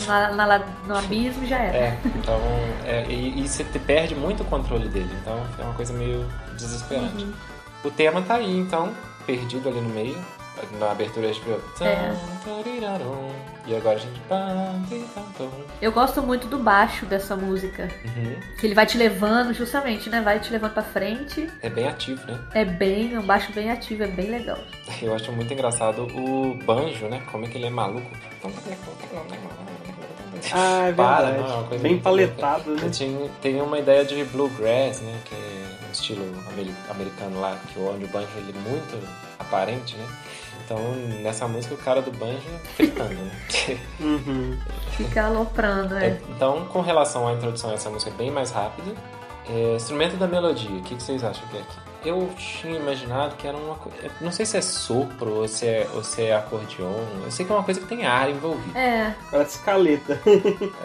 Na, 0.05 0.31
na 0.33 0.59
no 0.85 0.95
abismo 0.95 1.47
já 1.47 1.57
era. 1.57 1.77
É, 1.77 1.99
então. 2.05 2.39
é, 2.85 3.05
e, 3.09 3.39
e 3.39 3.47
você 3.47 3.63
perde 3.63 4.13
muito 4.13 4.43
o 4.43 4.45
controle 4.45 4.87
dele, 4.87 5.09
então 5.21 5.43
é 5.57 5.63
uma 5.63 5.73
coisa 5.73 5.91
meio 5.93 6.27
desesperante. 6.55 7.23
Uhum. 7.23 7.33
O 7.83 7.89
tema 7.89 8.21
tá 8.21 8.35
aí, 8.35 8.55
então, 8.55 8.93
perdido 9.25 9.67
ali 9.67 9.81
no 9.81 9.89
meio. 9.89 10.17
Na 10.79 10.91
abertura 10.91 11.29
a 11.29 11.31
gente 11.31 11.43
viu. 11.43 11.59
É. 11.81 12.13
E 13.65 13.75
agora 13.75 13.95
a 13.97 13.99
gente. 13.99 14.19
Eu 15.81 15.91
gosto 15.91 16.21
muito 16.21 16.47
do 16.47 16.57
baixo 16.59 17.05
dessa 17.05 17.35
música. 17.35 17.89
Uhum. 18.05 18.35
Que 18.59 18.67
ele 18.67 18.73
vai 18.75 18.85
te 18.85 18.97
levando, 18.97 19.53
justamente, 19.53 20.09
né? 20.09 20.21
Vai 20.21 20.39
te 20.39 20.51
levando 20.51 20.73
pra 20.73 20.83
frente. 20.83 21.49
É 21.61 21.69
bem 21.69 21.87
ativo, 21.87 22.25
né? 22.25 22.39
É 22.53 22.65
bem, 22.65 23.13
é 23.13 23.19
um 23.19 23.25
baixo 23.25 23.51
bem 23.53 23.71
ativo, 23.71 24.03
é 24.03 24.07
bem 24.07 24.29
legal. 24.29 24.57
Eu 25.01 25.13
acho 25.13 25.31
muito 25.31 25.53
engraçado 25.53 26.03
o 26.15 26.55
banjo, 26.65 27.07
né? 27.07 27.21
Como 27.31 27.45
é 27.45 27.47
que 27.49 27.57
ele 27.57 27.67
é 27.67 27.69
maluco. 27.69 28.09
Ah, 30.53 30.87
é 30.87 30.93
Para, 30.93 31.25
verdade. 31.31 31.37
não, 31.43 31.49
é 31.49 31.53
uma 31.59 31.63
coisa 31.67 31.83
Bem 31.83 31.99
paletado, 31.99 32.71
né? 32.75 32.89
Tinha, 32.89 33.29
tem 33.41 33.61
uma 33.61 33.77
ideia 33.77 34.05
de 34.05 34.23
bluegrass, 34.25 35.01
né? 35.01 35.19
Que 35.25 35.35
é 35.35 35.87
um 35.87 35.91
estilo 35.91 36.25
ameri- 36.51 36.73
americano 36.89 37.39
lá, 37.41 37.57
que 37.71 37.77
o 37.79 38.07
banjo 38.11 38.27
ele 38.37 38.55
é 38.57 38.69
muito 38.69 39.28
aparente, 39.49 39.95
né? 39.97 40.05
Então, 40.63 40.77
nessa 41.23 41.47
música, 41.47 41.73
o 41.73 41.77
cara 41.77 41.99
do 42.01 42.11
banjo 42.11 42.47
fritando, 42.75 43.15
né? 43.15 43.31
Uhum. 43.99 44.57
Fica 44.91 45.25
aloprando, 45.25 45.95
é. 45.97 46.07
É, 46.07 46.21
então, 46.29 46.65
com 46.65 46.81
relação 46.81 47.27
à 47.27 47.33
introdução, 47.33 47.71
essa 47.71 47.89
música 47.89 48.11
é 48.11 48.13
bem 48.13 48.29
mais 48.31 48.51
rápida. 48.51 48.91
É, 49.49 49.75
instrumento 49.75 50.15
da 50.15 50.27
melodia, 50.27 50.69
o 50.69 50.81
que, 50.83 50.95
que 50.95 51.01
vocês 51.01 51.23
acham 51.23 51.47
que 51.49 51.57
é 51.57 51.61
aqui? 51.61 51.77
Eu 52.05 52.29
tinha 52.37 52.77
imaginado 52.77 53.35
que 53.35 53.47
era 53.47 53.57
uma 53.57 53.75
coisa. 53.75 53.97
Não 54.21 54.31
sei 54.31 54.45
se 54.45 54.57
é 54.57 54.61
sopro 54.61 55.39
ou 55.39 55.47
se 55.47 55.65
é, 55.65 55.89
ou 55.93 56.03
se 56.03 56.23
é 56.23 56.35
acordeon. 56.35 57.03
Eu 57.25 57.31
sei 57.31 57.45
que 57.45 57.51
é 57.51 57.55
uma 57.55 57.63
coisa 57.63 57.81
que 57.81 57.87
tem 57.87 58.05
ar 58.05 58.29
envolvido. 58.29 58.77
É, 58.77 59.13
Parece 59.29 59.59
caleta. 59.59 60.17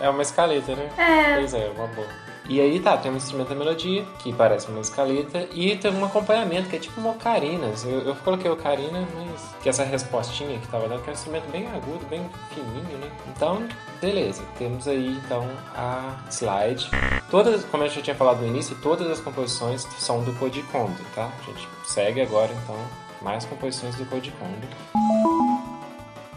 É 0.00 0.08
uma 0.08 0.22
escaleta, 0.22 0.74
né? 0.74 0.90
é. 0.98 1.36
Pois 1.36 1.54
é, 1.54 1.70
uma 1.76 1.86
boa. 1.88 2.23
E 2.48 2.60
aí 2.60 2.78
tá, 2.78 2.96
tem 2.96 3.10
um 3.10 3.16
instrumento 3.16 3.48
da 3.48 3.54
melodia, 3.54 4.04
que 4.18 4.32
parece 4.32 4.68
uma 4.68 4.80
escaleta, 4.80 5.48
e 5.52 5.76
tem 5.76 5.90
um 5.92 6.04
acompanhamento, 6.04 6.68
que 6.68 6.76
é 6.76 6.78
tipo 6.78 7.00
uma 7.00 7.10
ocarina. 7.10 7.72
Eu, 7.84 8.00
eu 8.00 8.14
coloquei 8.16 8.50
ocarina, 8.50 9.06
mas 9.14 9.54
que 9.62 9.68
essa 9.68 9.82
respostinha 9.82 10.58
que 10.58 10.68
tava 10.68 10.88
dando, 10.88 11.02
que 11.02 11.08
é 11.08 11.12
um 11.12 11.14
instrumento 11.14 11.50
bem 11.50 11.66
agudo, 11.68 12.04
bem 12.10 12.28
fininho, 12.50 12.98
né? 12.98 13.10
Então, 13.34 13.66
beleza, 14.00 14.42
temos 14.58 14.86
aí 14.86 15.18
então 15.24 15.48
a 15.74 16.16
slide. 16.30 16.90
Todas, 17.30 17.64
como 17.64 17.84
eu 17.84 17.88
já 17.88 18.02
tinha 18.02 18.16
falado 18.16 18.40
no 18.40 18.46
início, 18.46 18.76
todas 18.82 19.10
as 19.10 19.20
composições 19.20 19.82
são 19.98 20.22
do 20.22 20.32
Code 20.34 20.62
Kondo, 20.64 21.00
tá? 21.14 21.30
A 21.40 21.42
gente 21.50 21.66
segue 21.84 22.20
agora 22.20 22.52
então 22.62 22.76
mais 23.22 23.44
composições 23.46 23.96
do 23.96 24.04
Code 24.04 24.30
Kondo. 24.32 25.43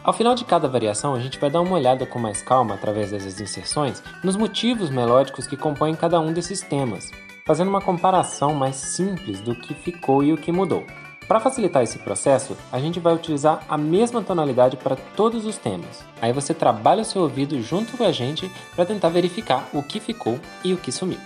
Ao 0.07 0.13
final 0.13 0.33
de 0.33 0.45
cada 0.45 0.69
variação, 0.69 1.13
a 1.13 1.19
gente 1.19 1.37
vai 1.37 1.49
dar 1.49 1.59
uma 1.59 1.75
olhada 1.75 2.05
com 2.05 2.17
mais 2.17 2.41
calma, 2.41 2.75
através 2.75 3.11
dessas 3.11 3.41
inserções, 3.41 4.01
nos 4.23 4.37
motivos 4.37 4.89
melódicos 4.89 5.45
que 5.45 5.57
compõem 5.57 5.93
cada 5.95 6.17
um 6.17 6.31
desses 6.31 6.61
temas, 6.61 7.11
fazendo 7.45 7.67
uma 7.67 7.81
comparação 7.81 8.53
mais 8.53 8.77
simples 8.77 9.41
do 9.41 9.53
que 9.53 9.73
ficou 9.73 10.23
e 10.23 10.31
o 10.31 10.37
que 10.37 10.49
mudou. 10.49 10.85
Para 11.27 11.41
facilitar 11.41 11.83
esse 11.83 11.99
processo, 11.99 12.55
a 12.71 12.79
gente 12.79 13.01
vai 13.01 13.13
utilizar 13.13 13.65
a 13.67 13.77
mesma 13.77 14.23
tonalidade 14.23 14.77
para 14.77 14.95
todos 14.95 15.45
os 15.45 15.57
temas. 15.57 16.05
Aí 16.21 16.31
você 16.31 16.53
trabalha 16.53 17.01
o 17.01 17.05
seu 17.05 17.23
ouvido 17.23 17.61
junto 17.61 17.97
com 17.97 18.05
a 18.05 18.11
gente 18.13 18.49
para 18.77 18.85
tentar 18.85 19.09
verificar 19.09 19.67
o 19.73 19.83
que 19.83 19.99
ficou 19.99 20.39
e 20.63 20.73
o 20.73 20.77
que 20.77 20.89
sumiu. 20.89 21.19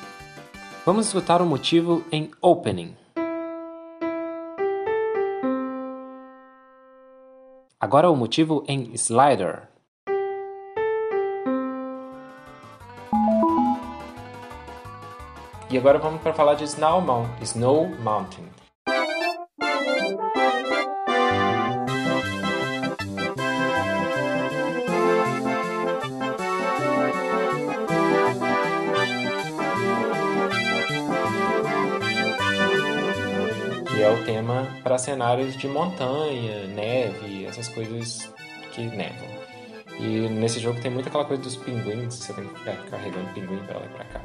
Vamos 0.84 1.06
escutar 1.06 1.40
o 1.40 1.46
motivo 1.46 2.04
em 2.12 2.32
Opening. 2.42 3.01
Agora 7.82 8.12
o 8.12 8.16
motivo 8.16 8.64
em 8.68 8.94
Slider. 8.94 9.68
E 15.68 15.78
agora 15.80 15.98
vamos 15.98 16.22
para 16.22 16.32
falar 16.32 16.54
de 16.54 16.66
Snow 16.66 17.02
Mountain. 17.02 17.42
Snow 17.42 17.90
Mountain. 18.04 18.61
Que 34.02 34.06
é 34.06 34.10
o 34.10 34.24
tema 34.26 34.68
para 34.82 34.98
cenários 34.98 35.56
de 35.56 35.68
montanha, 35.68 36.66
neve, 36.66 37.46
essas 37.46 37.68
coisas 37.68 38.34
que 38.72 38.82
nevam. 38.82 39.28
E 40.00 40.28
nesse 40.28 40.60
jogo 40.60 40.82
tem 40.82 40.90
muito 40.90 41.08
aquela 41.08 41.24
coisa 41.24 41.44
dos 41.44 41.56
pinguins, 41.56 42.16
você 42.16 42.34
tem 42.34 42.48
que 42.48 42.60
ficar 42.62 42.78
carregando 42.90 43.32
pinguim 43.36 43.60
para 43.68 43.78
lá 43.78 43.86
e 43.86 43.90
pra 43.90 44.06
cá. 44.06 44.22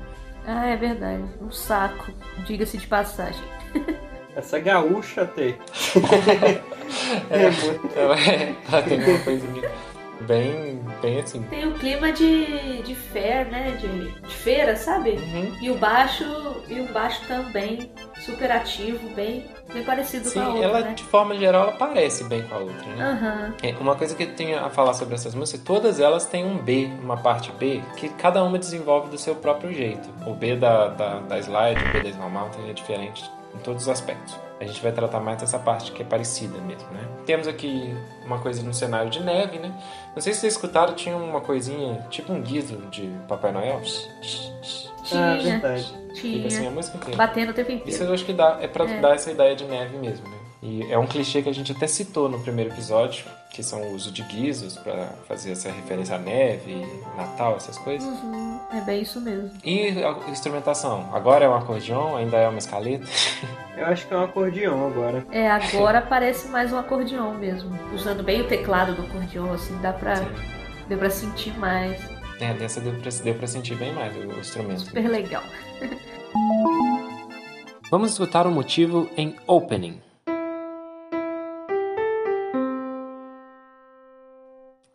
Ah, 0.47 0.66
é 0.68 0.76
verdade. 0.76 1.23
Um 1.42 1.50
saco, 1.50 2.11
diga-se 2.47 2.78
de 2.78 2.87
passagem. 2.87 3.45
Essa 4.35 4.59
gaúcha 4.61 5.26
tem. 5.26 5.59
é, 7.28 7.50
muito... 7.50 7.99
ela, 7.99 8.18
é, 8.18 8.54
ela 8.66 8.83
tem 8.83 9.04
uma 9.04 9.18
coisinha 9.18 9.71
bem, 10.23 10.80
bem 11.00 11.20
assim. 11.20 11.42
Tem 11.44 11.66
o 11.66 11.75
clima 11.75 12.12
de, 12.12 12.82
de 12.82 12.94
fair, 12.94 13.46
né? 13.46 13.76
De, 13.80 14.20
de 14.20 14.35
feira, 14.35 14.76
sabe? 14.76 15.11
Uhum. 15.11 15.56
E 15.61 15.70
o 15.70 15.76
baixo 15.76 16.25
e 16.68 16.80
o 16.80 16.92
baixo 16.92 17.20
também 17.26 17.90
super 18.20 18.50
ativo, 18.50 19.08
bem, 19.14 19.44
bem 19.73 19.85
parecido 19.85 20.28
Sim, 20.28 20.40
com 20.40 20.46
a 20.46 20.49
outra, 20.49 20.64
ela 20.64 20.80
né? 20.80 20.94
de 20.94 21.04
forma 21.04 21.37
geral 21.37 21.68
ela 21.68 21.73
parece 21.73 22.25
bem 22.25 22.42
com 22.42 22.54
a 22.54 22.58
outra, 22.58 22.87
né? 22.96 23.54
É, 23.62 23.73
Uma 23.78 23.94
coisa 23.94 24.14
que 24.14 24.25
eu 24.25 24.35
tenho 24.35 24.58
a 24.58 24.70
falar 24.70 24.94
sobre 24.94 25.14
essas 25.14 25.35
músicas, 25.35 25.62
todas 25.64 26.00
elas 26.00 26.26
têm 26.26 26.44
um 26.44 26.58
B, 26.58 26.90
uma 27.02 27.16
parte 27.16 27.52
B, 27.52 27.82
que 27.96 28.08
cada 28.08 28.42
uma 28.42 28.58
desenvolve 28.58 29.11
do 29.11 29.18
seu 29.18 29.35
próprio 29.35 29.73
jeito. 29.73 30.08
O 30.26 30.35
B 30.35 30.56
da, 30.56 30.88
da, 30.88 31.18
da 31.20 31.38
Slide, 31.38 31.80
o 31.80 32.02
B 32.02 32.12
da 32.12 32.28
Mountain 32.28 32.70
é 32.70 32.73
diferente 32.73 33.30
em 33.54 33.58
todos 33.58 33.82
os 33.82 33.88
aspectos. 33.88 34.46
A 34.58 34.64
gente 34.64 34.80
vai 34.82 34.90
tratar 34.90 35.20
mais 35.20 35.38
dessa 35.38 35.58
parte 35.58 35.92
que 35.92 36.00
é 36.02 36.04
parecida 36.04 36.58
mesmo, 36.60 36.88
né? 36.90 37.00
Temos 37.26 37.46
aqui 37.46 37.94
uma 38.25 38.38
coisa 38.38 38.62
no 38.62 38.72
cenário 38.72 39.10
de 39.10 39.22
neve, 39.22 39.58
né? 39.58 39.70
Não 40.14 40.22
sei 40.22 40.32
se 40.32 40.40
vocês 40.40 40.54
escutaram, 40.54 40.94
tinha 40.94 41.14
uma 41.16 41.40
coisinha, 41.42 42.06
tipo 42.10 42.32
um 42.32 42.40
guizo 42.40 42.76
de 42.90 43.10
Papai 43.28 43.52
Noel. 43.52 43.82
Ah, 45.12 45.36
Tinha, 45.36 45.36
verdade. 45.60 45.94
Fica 46.16 46.46
assim 46.48 46.56
a 46.56 46.60
tinha. 46.60 46.70
música 46.70 46.96
inteira. 46.96 47.16
Batendo 47.16 47.50
o 47.50 47.54
tempo 47.54 47.70
Isso 47.70 47.82
inteiro. 47.82 48.04
eu 48.06 48.14
acho 48.14 48.25
que 48.25 48.32
dá, 48.32 48.58
é 48.60 48.66
pra 48.66 48.84
É. 48.90 49.00
dar 49.00 49.14
essa 49.14 49.30
ideia 49.30 49.54
de 49.54 49.64
neve 49.64 49.96
mesmo, 49.98 50.26
né? 50.28 50.36
E 50.62 50.90
é 50.90 50.98
um 50.98 51.06
clichê 51.06 51.42
que 51.42 51.48
a 51.48 51.54
gente 51.54 51.70
até 51.72 51.86
citou 51.86 52.28
no 52.28 52.40
primeiro 52.40 52.70
episódio, 52.72 53.25
que 53.56 53.62
são 53.62 53.80
o 53.80 53.94
uso 53.94 54.12
de 54.12 54.22
guizos 54.22 54.76
pra 54.76 55.14
fazer 55.26 55.52
essa 55.52 55.70
referência 55.70 56.16
à 56.16 56.18
neve, 56.18 56.86
Natal, 57.16 57.56
essas 57.56 57.78
coisas. 57.78 58.06
Uhum, 58.06 58.60
é 58.70 58.82
bem 58.82 59.00
isso 59.00 59.18
mesmo. 59.18 59.50
E 59.64 59.88
a 60.04 60.30
instrumentação? 60.30 61.08
Agora 61.14 61.46
é 61.46 61.48
um 61.48 61.54
acordeon, 61.54 62.16
ainda 62.16 62.36
é 62.36 62.46
uma 62.46 62.58
escaleta. 62.58 63.06
Eu 63.75 63.86
acho 63.86 64.06
que 64.06 64.12
é 64.12 64.16
um 64.18 64.25
acordeão 64.25 64.86
agora. 64.86 65.26
É, 65.32 65.50
agora 65.50 66.02
parece 66.02 66.48
mais 66.48 66.70
um 66.70 66.78
acordeon 66.78 67.32
mesmo. 67.32 67.70
Usando 67.94 68.22
bem 68.22 68.42
o 68.42 68.46
teclado 68.46 68.94
do 68.94 69.02
acordeon, 69.02 69.50
assim, 69.54 69.75
dá 69.80 69.94
pra, 69.94 70.16
Sim. 70.16 70.26
deu 70.88 70.98
pra 70.98 71.08
sentir 71.08 71.58
mais. 71.58 71.98
É, 72.38 72.52
dessa 72.52 72.78
deu 72.78 72.92
pra, 73.00 73.10
deu 73.10 73.34
pra 73.34 73.46
sentir 73.46 73.75
bem 73.76 73.94
mais 73.94 74.14
o 74.14 74.38
instrumento. 74.38 74.80
Super 74.80 75.08
legal. 75.08 75.42
Vamos 77.90 78.12
escutar 78.12 78.46
o 78.46 78.50
motivo 78.50 79.08
em 79.16 79.34
Opening. 79.46 80.05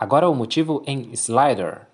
Agora 0.01 0.27
o 0.27 0.33
motivo 0.33 0.81
em 0.87 1.11
Slider. 1.13 1.87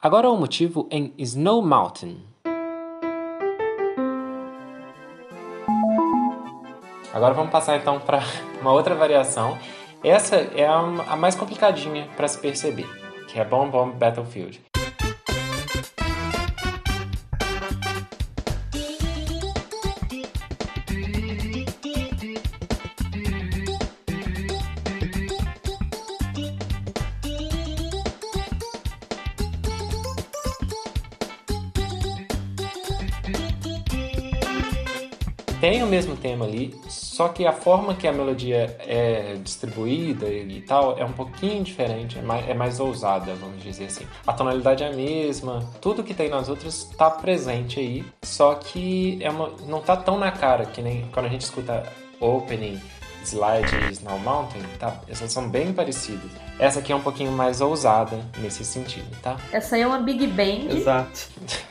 Agora 0.00 0.30
o 0.30 0.36
motivo 0.36 0.86
em 0.92 1.12
Snow 1.18 1.60
Mountain. 1.60 2.24
Agora 7.12 7.34
vamos 7.34 7.50
passar 7.50 7.78
então 7.78 7.98
para 7.98 8.20
uma 8.62 8.70
outra 8.70 8.94
variação. 8.94 9.58
Essa 10.04 10.36
é 10.36 10.64
a, 10.64 11.16
mais 11.16 11.34
complicadinha 11.34 12.08
para 12.16 12.28
se 12.28 12.38
perceber, 12.38 12.86
que 13.26 13.40
é 13.40 13.44
Bomb 13.44 13.72
Bomb 13.72 13.96
Battlefield. 13.96 14.67
O 35.88 35.90
mesmo 35.90 36.14
tema 36.16 36.44
ali, 36.44 36.78
só 36.86 37.28
que 37.28 37.46
a 37.46 37.52
forma 37.52 37.94
que 37.94 38.06
a 38.06 38.12
melodia 38.12 38.76
é 38.80 39.36
distribuída 39.42 40.28
e 40.28 40.60
tal 40.60 40.98
é 40.98 41.04
um 41.04 41.12
pouquinho 41.12 41.64
diferente, 41.64 42.18
é 42.18 42.22
mais, 42.22 42.48
é 42.48 42.54
mais 42.54 42.78
ousada, 42.78 43.34
vamos 43.34 43.62
dizer 43.62 43.86
assim. 43.86 44.06
A 44.26 44.32
tonalidade 44.34 44.84
é 44.84 44.88
a 44.88 44.92
mesma, 44.92 45.66
tudo 45.80 46.04
que 46.04 46.12
tem 46.12 46.28
nas 46.28 46.48
outras 46.48 46.88
está 46.90 47.10
presente 47.10 47.80
aí, 47.80 48.04
só 48.22 48.54
que 48.54 49.18
é 49.22 49.30
uma, 49.30 49.50
não 49.66 49.80
tá 49.80 49.96
tão 49.96 50.18
na 50.18 50.30
cara 50.30 50.66
que 50.66 50.82
nem 50.82 51.08
quando 51.10 51.26
a 51.26 51.30
gente 51.30 51.42
escuta 51.42 51.90
Opening, 52.20 52.78
Slide 53.24 53.74
e 53.88 53.92
Snow 53.92 54.18
Mountain, 54.18 54.62
tá? 54.78 55.00
Essas 55.08 55.32
são 55.32 55.48
bem 55.48 55.72
parecidas. 55.72 56.30
Essa 56.58 56.80
aqui 56.80 56.92
é 56.92 56.96
um 56.96 57.00
pouquinho 57.00 57.32
mais 57.32 57.60
ousada 57.60 58.18
nesse 58.38 58.64
sentido, 58.64 59.08
tá? 59.22 59.36
Essa 59.52 59.76
aí 59.76 59.82
é 59.82 59.86
uma 59.86 59.98
Big 59.98 60.26
Band 60.26 60.74
Exato. 60.76 61.30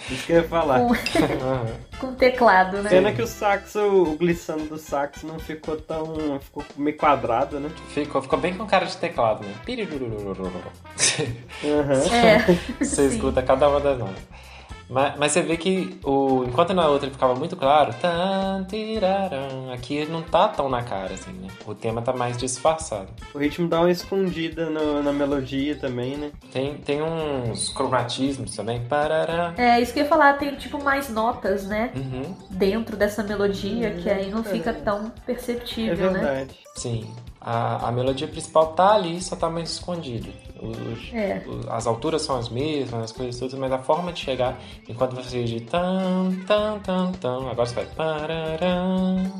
Isso 0.09 0.25
que 0.25 0.31
eu 0.31 0.37
ia 0.37 0.47
falar. 0.47 0.79
com, 0.79 0.93
com 1.99 2.15
teclado, 2.15 2.81
né? 2.81 2.89
Pena 2.89 3.11
que 3.11 3.21
o 3.21 3.27
saxo, 3.27 3.79
o 3.79 4.17
glissando 4.17 4.65
do 4.65 4.77
saxo 4.77 5.27
não 5.27 5.39
ficou 5.39 5.77
tão. 5.77 6.39
ficou 6.39 6.63
meio 6.77 6.97
quadrado, 6.97 7.59
né? 7.59 7.69
ficou, 7.89 8.21
ficou 8.21 8.39
bem 8.39 8.53
com 8.55 8.65
cara 8.65 8.85
de 8.85 8.95
teclado, 8.97 9.45
né? 9.45 9.53
Aham. 11.63 12.15
É, 12.15 12.39
Você 12.83 13.09
sim. 13.09 13.15
escuta 13.15 13.41
cada 13.41 13.69
uma 13.69 13.79
das 13.79 13.99
notas. 13.99 14.23
Mas, 14.89 15.17
mas 15.17 15.31
você 15.33 15.41
vê 15.41 15.57
que 15.57 15.99
o, 16.03 16.45
enquanto 16.47 16.73
na 16.73 16.87
outra 16.87 17.09
ficava 17.11 17.35
muito 17.35 17.55
claro, 17.57 17.93
tan, 18.01 18.65
tiraram, 18.69 19.71
aqui 19.73 20.05
não 20.05 20.21
tá 20.21 20.47
tão 20.47 20.69
na 20.69 20.81
cara, 20.83 21.13
assim, 21.13 21.31
né? 21.33 21.47
O 21.65 21.75
tema 21.75 22.01
tá 22.01 22.13
mais 22.13 22.37
disfarçado. 22.37 23.09
O 23.33 23.37
ritmo 23.37 23.67
dá 23.67 23.79
uma 23.81 23.91
escondida 23.91 24.69
no- 24.69 25.03
na 25.03 25.11
melodia 25.11 25.75
também, 25.75 26.15
né? 26.17 26.31
Tem, 26.53 26.75
tem 26.75 27.01
uns 27.01 27.69
cromatismos 27.69 28.55
também. 28.55 28.81
Parará. 28.87 29.53
É, 29.57 29.81
isso 29.81 29.91
que 29.93 29.99
eu 29.99 30.03
ia 30.03 30.09
falar, 30.09 30.33
tem 30.37 30.55
tipo 30.55 30.81
mais 30.83 31.09
notas, 31.09 31.65
né? 31.65 31.91
Uhum, 31.95 32.33
Dentro 32.49 32.95
dessa 32.95 33.21
melodia, 33.23 33.91
que 33.91 34.09
aí 34.09 34.29
não 34.31 34.43
fica 34.43 34.71
tão 34.73 35.07
É 35.07 35.21
perceptível, 35.25 36.11
né? 36.11 36.19
verdade. 36.19 36.55
sim. 36.75 37.09
A, 37.39 37.87
a 37.87 37.91
melodia 37.91 38.27
principal 38.27 38.67
tá 38.73 38.93
ali, 38.93 39.21
só 39.21 39.35
tá 39.35 39.49
mais 39.49 39.69
escondida. 39.71 40.27
Os- 40.61 41.13
É. 41.13 41.41
o- 41.47 41.71
as 41.71 41.85
alturas 41.87 42.21
são 42.21 42.37
as 42.37 42.49
mesmas, 42.49 43.03
as 43.03 43.11
coisas 43.11 43.39
todas, 43.39 43.57
mas 43.59 43.71
a 43.71 43.77
forma 43.79 44.11
de 44.11 44.19
chegar, 44.19 44.57
enquanto 44.87 45.15
você 45.15 45.43
diz 45.43 45.61
tan, 45.69 46.31
tan, 46.47 46.79
tan, 46.79 47.11
tan, 47.13 47.49
agora 47.49 47.65
você 47.67 47.75
vai 47.75 47.85
parará, 47.85 48.83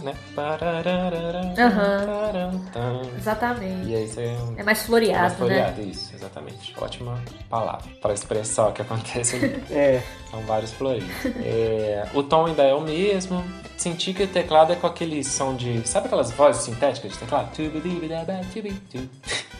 né? 0.03 0.13
Parará, 0.35 2.51
tan. 2.73 3.01
Exatamente. 3.17 3.89
E 3.89 3.95
aí 3.95 4.07
você 4.07 4.21
É 4.21 4.63
mais 4.63 4.65
mais 4.65 4.81
floreado, 4.83 5.29
né? 5.29 5.35
floreado, 5.37 5.81
isso, 5.81 6.15
exatamente. 6.15 6.73
Ótima 6.79 7.19
palavra 7.49 7.87
para 8.01 8.13
expressar 8.13 8.69
o 8.69 8.73
que 8.73 8.81
acontece. 8.81 9.37
É. 9.71 10.01
São 10.29 10.41
vários 10.41 10.71
floridos. 10.73 11.09
É, 11.43 12.05
o 12.13 12.21
tom 12.23 12.45
ainda 12.47 12.63
é 12.63 12.73
o 12.73 12.81
mesmo. 12.81 13.43
Senti 13.77 14.11
que 14.13 14.23
o 14.23 14.27
teclado 14.27 14.73
é 14.73 14.75
com 14.75 14.87
aquele 14.87 15.23
som 15.23 15.55
de. 15.55 15.87
Sabe 15.87 16.07
aquelas 16.07 16.31
vozes 16.31 16.63
sintéticas 16.63 17.11
de 17.13 17.19
teclado? 17.19 17.55
Tubitu. 17.55 19.09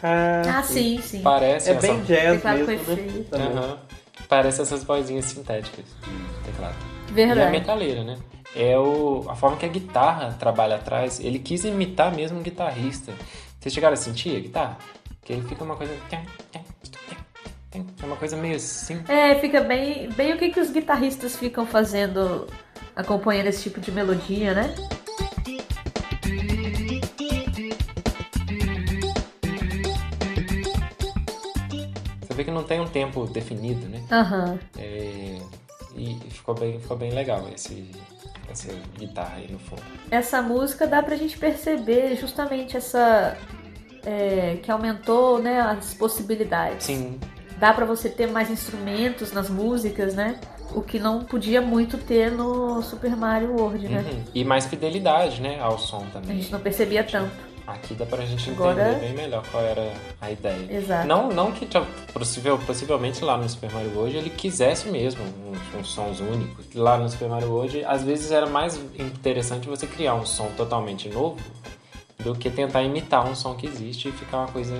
Ah, 0.02 0.62
sim, 0.64 1.00
sim. 1.00 1.22
Parece 1.22 1.70
É 1.70 1.74
essa. 1.74 1.86
bem 1.86 2.02
jazz 2.02 2.42
mesmo, 2.44 2.94
né? 2.94 3.26
Aham. 3.32 3.78
Parece 4.28 4.60
essas 4.60 4.82
vozinhas 4.84 5.24
sintéticas 5.26 5.84
de 5.84 6.44
teclado. 6.50 6.74
E 7.08 7.10
a 7.10 7.14
Verdade. 7.14 7.50
metaleira, 7.52 8.02
né? 8.04 8.18
É 8.56 8.76
o, 8.78 9.24
a 9.28 9.36
forma 9.36 9.56
que 9.56 9.64
a 9.64 9.68
guitarra 9.68 10.34
trabalha 10.38 10.76
atrás. 10.76 11.20
Ele 11.20 11.38
quis 11.38 11.64
imitar 11.64 12.12
mesmo 12.14 12.40
um 12.40 12.42
guitarrista. 12.42 13.12
Vocês 13.60 13.72
chegaram 13.72 13.94
a 13.94 13.96
sentir 13.96 14.36
a 14.36 14.40
guitarra? 14.40 14.78
Que 15.22 15.32
ele 15.34 15.42
fica 15.42 15.62
uma 15.62 15.76
coisa. 15.76 15.94
É 17.74 18.04
uma 18.04 18.16
coisa 18.16 18.36
meio 18.36 18.56
assim. 18.56 19.02
É, 19.08 19.34
fica 19.36 19.60
bem, 19.60 20.08
bem 20.10 20.32
o 20.32 20.38
que, 20.38 20.50
que 20.50 20.60
os 20.60 20.70
guitarristas 20.70 21.36
ficam 21.36 21.66
fazendo, 21.66 22.46
acompanhando 22.98 23.46
esse 23.46 23.62
tipo 23.62 23.80
de 23.80 23.92
melodia, 23.92 24.52
né? 24.52 24.74
Você 32.20 32.34
vê 32.34 32.44
que 32.44 32.50
não 32.50 32.64
tem 32.64 32.80
um 32.80 32.88
tempo 32.88 33.24
definido, 33.26 33.88
né? 33.88 34.02
Aham. 34.10 34.58
É, 34.76 35.38
e 35.96 36.18
ficou 36.30 36.54
bem, 36.54 36.78
ficou 36.80 36.96
bem 36.96 37.12
legal 37.12 37.48
esse, 37.54 37.90
essa 38.50 38.72
guitarra 38.98 39.36
aí 39.36 39.50
no 39.50 39.58
fundo. 39.58 39.82
Essa 40.10 40.42
música 40.42 40.86
dá 40.86 41.02
pra 41.02 41.16
gente 41.16 41.38
perceber 41.38 42.16
justamente 42.16 42.76
essa. 42.76 43.36
é, 44.04 44.58
que 44.62 44.70
aumentou 44.70 45.38
né, 45.40 45.60
as 45.60 45.94
possibilidades. 45.94 46.86
Sim. 46.86 47.18
dá 47.58 47.72
para 47.72 47.84
você 47.84 48.08
ter 48.08 48.28
mais 48.28 48.50
instrumentos 48.50 49.32
nas 49.32 49.48
músicas, 49.48 50.14
né? 50.14 50.38
O 50.74 50.82
que 50.82 50.98
não 50.98 51.24
podia 51.24 51.60
muito 51.60 51.98
ter 51.98 52.30
no 52.30 52.82
Super 52.82 53.16
Mario 53.16 53.52
World, 53.56 53.88
né? 53.88 54.04
Uhum. 54.06 54.22
E 54.34 54.44
mais 54.44 54.66
fidelidade, 54.66 55.40
né, 55.40 55.58
ao 55.60 55.78
som 55.78 56.04
também. 56.12 56.36
A 56.36 56.40
gente 56.40 56.52
não 56.52 56.60
percebia 56.60 57.02
tanto. 57.02 57.48
Aqui 57.68 57.94
dá 57.94 58.06
pra 58.06 58.24
gente 58.24 58.48
Agora... 58.48 58.92
entender 58.92 59.06
bem 59.06 59.14
melhor 59.14 59.44
qual 59.50 59.62
era 59.62 59.92
a 60.22 60.30
ideia. 60.30 60.66
Exato. 60.70 61.06
Não, 61.06 61.28
não 61.28 61.52
que 61.52 61.68
possível, 62.14 62.56
possivelmente 62.58 63.22
lá 63.22 63.36
no 63.36 63.46
Super 63.46 63.70
Mario 63.70 63.94
World 63.94 64.16
ele 64.16 64.30
quisesse 64.30 64.88
mesmo 64.88 65.22
uns, 65.22 65.78
uns 65.78 65.88
sons 65.90 66.18
únicos. 66.20 66.64
Lá 66.74 66.96
no 66.96 67.06
Super 67.10 67.28
Mario 67.28 67.50
World, 67.50 67.84
às 67.84 68.02
vezes 68.02 68.30
era 68.30 68.46
mais 68.46 68.80
interessante 68.98 69.68
você 69.68 69.86
criar 69.86 70.14
um 70.14 70.24
som 70.24 70.48
totalmente 70.56 71.10
novo 71.10 71.36
do 72.18 72.34
que 72.34 72.48
tentar 72.48 72.82
imitar 72.82 73.26
um 73.26 73.34
som 73.34 73.54
que 73.54 73.66
existe 73.66 74.08
e 74.08 74.12
ficar 74.12 74.38
uma 74.38 74.48
coisa 74.48 74.74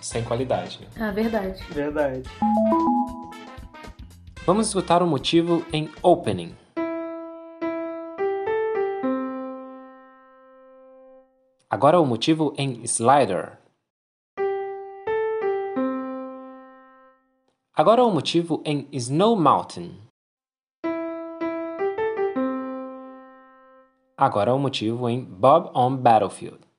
sem 0.00 0.24
qualidade. 0.24 0.80
Né? 0.80 0.88
Ah, 0.98 1.12
verdade. 1.12 1.62
Verdade. 1.70 2.22
Vamos 4.44 4.66
escutar 4.66 5.04
o 5.04 5.06
motivo 5.06 5.64
em 5.72 5.88
Opening. 6.02 6.56
Agora 11.70 12.00
o 12.00 12.04
motivo 12.04 12.52
em 12.58 12.82
Slider. 12.82 13.56
Agora 17.72 18.02
o 18.02 18.10
motivo 18.10 18.60
em 18.64 18.88
Snow 18.90 19.36
Mountain. 19.36 19.96
Agora 24.16 24.52
o 24.52 24.58
motivo 24.58 25.08
em 25.08 25.24
Bob 25.24 25.70
on 25.72 25.96
Battlefield. 25.96 26.71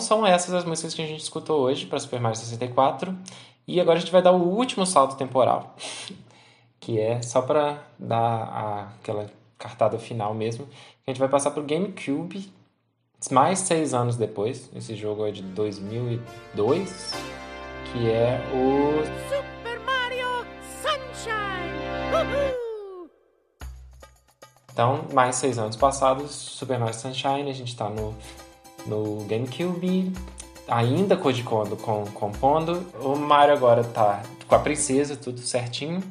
São 0.00 0.26
essas 0.26 0.54
as 0.54 0.64
músicas 0.64 0.94
que 0.94 1.02
a 1.02 1.06
gente 1.06 1.22
escutou 1.22 1.60
hoje 1.60 1.86
para 1.86 1.98
Super 1.98 2.20
Mario 2.20 2.38
64. 2.38 3.16
E 3.66 3.80
agora 3.80 3.98
a 3.98 4.00
gente 4.00 4.10
vai 4.10 4.22
dar 4.22 4.32
o 4.32 4.42
último 4.42 4.84
salto 4.84 5.16
temporal, 5.16 5.76
que 6.80 6.98
é 6.98 7.22
só 7.22 7.40
para 7.42 7.82
dar 7.98 8.18
a, 8.18 8.88
aquela 9.00 9.30
cartada 9.58 9.98
final 9.98 10.34
mesmo. 10.34 10.66
A 11.06 11.10
gente 11.10 11.20
vai 11.20 11.28
passar 11.28 11.52
para 11.52 11.62
o 11.62 11.66
GameCube, 11.66 12.52
mais 13.30 13.60
seis 13.60 13.94
anos 13.94 14.16
depois. 14.16 14.70
Esse 14.74 14.96
jogo 14.96 15.26
é 15.26 15.30
de 15.30 15.42
2002, 15.42 17.12
que 17.92 18.10
é 18.10 18.40
o 18.52 19.04
Super 19.28 19.78
Mario 19.80 20.46
Sunshine. 20.82 22.56
Então, 24.72 25.04
mais 25.12 25.36
seis 25.36 25.58
anos 25.58 25.76
passados, 25.76 26.30
Super 26.30 26.78
Mario 26.78 26.94
Sunshine, 26.94 27.50
a 27.50 27.54
gente 27.54 27.68
está 27.68 27.88
no 27.88 28.16
no 28.86 29.24
GameCube, 29.24 30.12
ainda 30.68 31.16
Koji 31.16 31.42
Kondo 31.42 31.76
com, 31.76 32.04
compondo. 32.14 32.86
O 33.00 33.16
Mario 33.16 33.54
agora 33.54 33.82
tá 33.84 34.22
com 34.46 34.54
a 34.54 34.58
princesa, 34.58 35.16
tudo 35.16 35.40
certinho. 35.40 36.02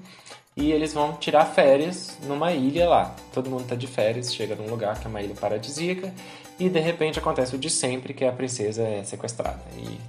E 0.56 0.72
eles 0.72 0.94
vão 0.94 1.14
tirar 1.14 1.46
férias 1.46 2.18
numa 2.24 2.52
ilha 2.52 2.88
lá. 2.88 3.16
Todo 3.34 3.50
mundo 3.50 3.66
tá 3.66 3.76
de 3.76 3.88
férias, 3.88 4.34
chega 4.34 4.56
num 4.56 4.70
lugar 4.70 5.00
que 5.00 5.08
é 5.08 5.10
uma 5.10 5.22
ilha 5.22 5.36
paradisíaca. 5.36 6.14
E 6.60 6.68
de 6.68 6.80
repente 6.80 7.18
acontece 7.18 7.56
o 7.56 7.58
de 7.58 7.70
sempre, 7.70 8.14
que 8.14 8.26
a 8.26 8.32
princesa 8.32 8.84
é 8.84 9.04
sequestrada. 9.04 9.62
E, 9.78 10.00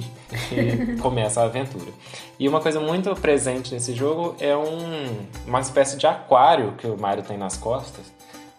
e 0.96 0.96
começa 0.96 1.40
a 1.40 1.44
aventura. 1.44 1.92
E 2.38 2.48
uma 2.48 2.60
coisa 2.60 2.80
muito 2.80 3.14
presente 3.14 3.72
nesse 3.72 3.94
jogo 3.94 4.34
é 4.40 4.56
um, 4.56 5.26
uma 5.46 5.60
espécie 5.60 5.96
de 5.96 6.06
aquário 6.08 6.72
que 6.72 6.88
o 6.88 6.98
Mario 6.98 7.22
tem 7.22 7.38
nas 7.38 7.56
costas 7.56 8.12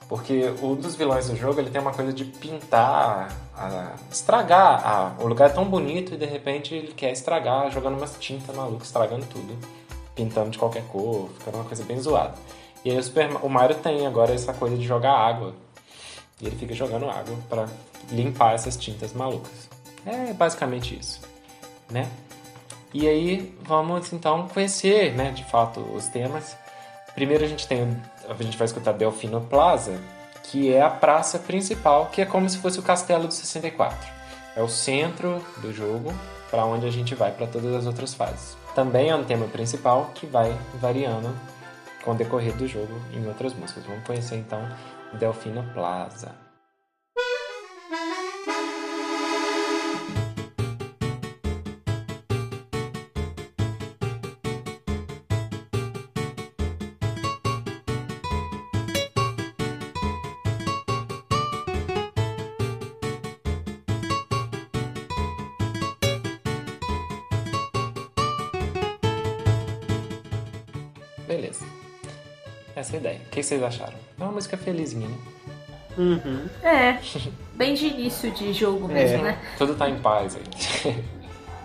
porque 0.08 0.54
um 0.62 0.76
dos 0.76 0.96
vilões 0.96 1.28
do 1.28 1.36
jogo 1.36 1.60
ele 1.60 1.70
tem 1.70 1.82
uma 1.82 1.94
coisa 1.94 2.14
de 2.14 2.26
pintar, 2.26 3.36
a, 3.56 3.96
estragar. 4.12 4.86
A, 4.86 5.24
o 5.24 5.28
lugar 5.28 5.50
é 5.50 5.54
tão 5.54 5.66
bonito 5.66 6.14
e 6.14 6.18
de 6.18 6.26
repente 6.26 6.76
ele 6.76 6.94
quer 6.94 7.12
estragar 7.12 7.72
jogando 7.72 7.98
umas 7.98 8.16
tintas 8.20 8.56
malucas, 8.56 8.88
estragando 8.88 9.26
tudo. 9.26 9.58
Pintando 10.14 10.50
de 10.50 10.58
qualquer 10.58 10.84
cor, 10.84 11.30
ficando 11.38 11.56
uma 11.58 11.66
coisa 11.66 11.84
bem 11.84 12.00
zoada. 12.00 12.36
E 12.86 12.92
aí 12.92 12.98
o, 12.98 13.04
Super, 13.04 13.30
o 13.44 13.50
Mario 13.50 13.76
tem 13.78 14.06
agora 14.06 14.34
essa 14.34 14.54
coisa 14.54 14.78
de 14.78 14.84
jogar 14.84 15.14
água. 15.14 15.54
E 16.40 16.46
ele 16.46 16.56
fica 16.56 16.74
jogando 16.74 17.10
água 17.10 17.36
para 17.50 17.68
limpar 18.12 18.54
essas 18.54 18.78
tintas 18.78 19.12
malucas. 19.14 19.70
É 20.06 20.32
basicamente 20.34 20.98
isso, 20.98 21.20
né? 21.90 22.10
E 22.94 23.10
aí 23.10 23.58
vamos 23.64 24.14
então 24.14 24.48
conhecer, 24.48 25.14
né, 25.14 25.32
de 25.32 25.44
fato, 25.44 25.80
os 25.80 26.08
temas. 26.08 26.56
Primeiro 27.14 27.44
a 27.44 27.48
gente 27.48 27.68
tem 27.68 28.00
a 28.30 28.44
gente 28.44 28.58
vai 28.58 28.66
escutar 28.66 28.94
Delfino 28.94 29.42
Plaza, 29.42 30.00
que 30.44 30.74
é 30.74 30.82
a 30.82 30.90
praça 30.90 31.40
principal, 31.40 32.08
que 32.08 32.22
é 32.22 32.26
como 32.26 32.50
se 32.50 32.58
fosse 32.58 32.80
o 32.80 32.84
castelo 32.84 33.28
do 33.28 33.34
64. 33.34 33.98
É 34.56 34.62
o 34.62 34.68
centro 34.68 35.44
do 35.62 35.74
jogo, 35.74 36.14
para 36.50 36.66
onde 36.66 36.86
a 36.86 36.92
gente 36.92 37.16
vai 37.16 37.32
para 37.32 37.48
todas 37.48 37.74
as 37.74 37.86
outras 37.86 38.14
fases. 38.14 38.58
Também 38.74 39.10
é 39.10 39.16
um 39.16 39.24
tema 39.24 39.48
principal 39.48 40.12
que 40.14 40.26
vai 40.26 40.58
variando 40.76 41.36
com 42.04 42.12
o 42.12 42.16
decorrer 42.16 42.56
do 42.56 42.68
jogo 42.68 42.94
em 43.14 43.26
outras 43.28 43.54
músicas. 43.54 43.84
Vamos 43.86 44.06
conhecer 44.06 44.36
então 44.36 44.62
Delfino 45.14 45.64
Plaza. 45.74 46.45
Que 73.36 73.44
vocês 73.44 73.62
acharam? 73.62 73.94
É 74.20 74.24
uma 74.24 74.32
música 74.32 74.58
felizinha, 74.58 75.08
né? 75.08 75.16
Uhum. 75.98 76.46
É, 76.64 76.98
bem 77.56 77.74
de 77.74 77.88
início 77.88 78.32
de 78.32 78.52
jogo 78.54 78.88
mesmo, 78.88 79.20
É. 79.20 79.22
né? 79.22 79.40
Tudo 79.58 79.76
tá 79.76 79.90
em 79.90 79.98
paz 80.00 80.36
aí. 80.36 80.96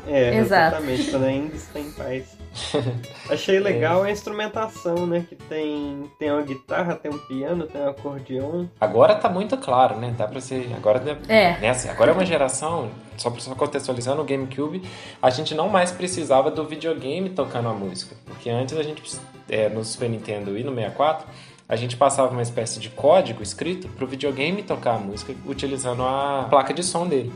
É, 0.06 0.34
Exato. 0.38 0.76
exatamente, 0.76 1.10
quando 1.10 1.24
ainda 1.24 1.56
está 1.56 1.80
em 1.80 1.90
paz. 1.92 2.38
Achei 3.30 3.60
legal 3.60 4.02
a 4.02 4.10
instrumentação, 4.10 5.06
né? 5.06 5.24
Que 5.28 5.36
tem, 5.36 6.10
tem 6.18 6.32
uma 6.32 6.42
guitarra, 6.42 6.96
tem 6.96 7.10
um 7.12 7.18
piano, 7.18 7.64
tem 7.66 7.80
um 7.80 7.88
acordeon. 7.88 8.66
Agora 8.80 9.14
tá 9.14 9.28
muito 9.28 9.56
claro, 9.56 9.96
né? 9.96 10.12
Dá 10.18 10.26
pra 10.26 10.40
ser. 10.40 10.68
Agora, 10.76 11.00
É. 11.28 11.58
né, 11.60 11.68
assim, 11.70 11.88
agora 11.88 12.10
é 12.10 12.14
uma 12.14 12.26
geração, 12.26 12.90
só 13.16 13.30
pra 13.30 13.40
só 13.40 13.54
contextualizando 13.54 14.20
o 14.20 14.24
GameCube, 14.24 14.82
a 15.22 15.30
gente 15.30 15.54
não 15.54 15.68
mais 15.68 15.92
precisava 15.92 16.50
do 16.50 16.64
videogame 16.66 17.30
tocando 17.30 17.68
a 17.68 17.72
música. 17.72 18.16
Porque 18.26 18.50
antes 18.50 18.76
a 18.76 18.82
gente, 18.82 19.00
é, 19.48 19.68
no 19.68 19.84
Super 19.84 20.08
Nintendo 20.10 20.56
e 20.58 20.64
no 20.64 20.74
64, 20.74 21.26
a 21.70 21.76
gente 21.76 21.96
passava 21.96 22.32
uma 22.32 22.42
espécie 22.42 22.80
de 22.80 22.90
código 22.90 23.44
escrito 23.44 23.88
pro 23.90 24.04
videogame 24.04 24.60
tocar 24.60 24.96
a 24.96 24.98
música 24.98 25.32
utilizando 25.46 26.02
a 26.02 26.48
placa 26.50 26.74
de 26.74 26.82
som 26.82 27.06
dele. 27.06 27.32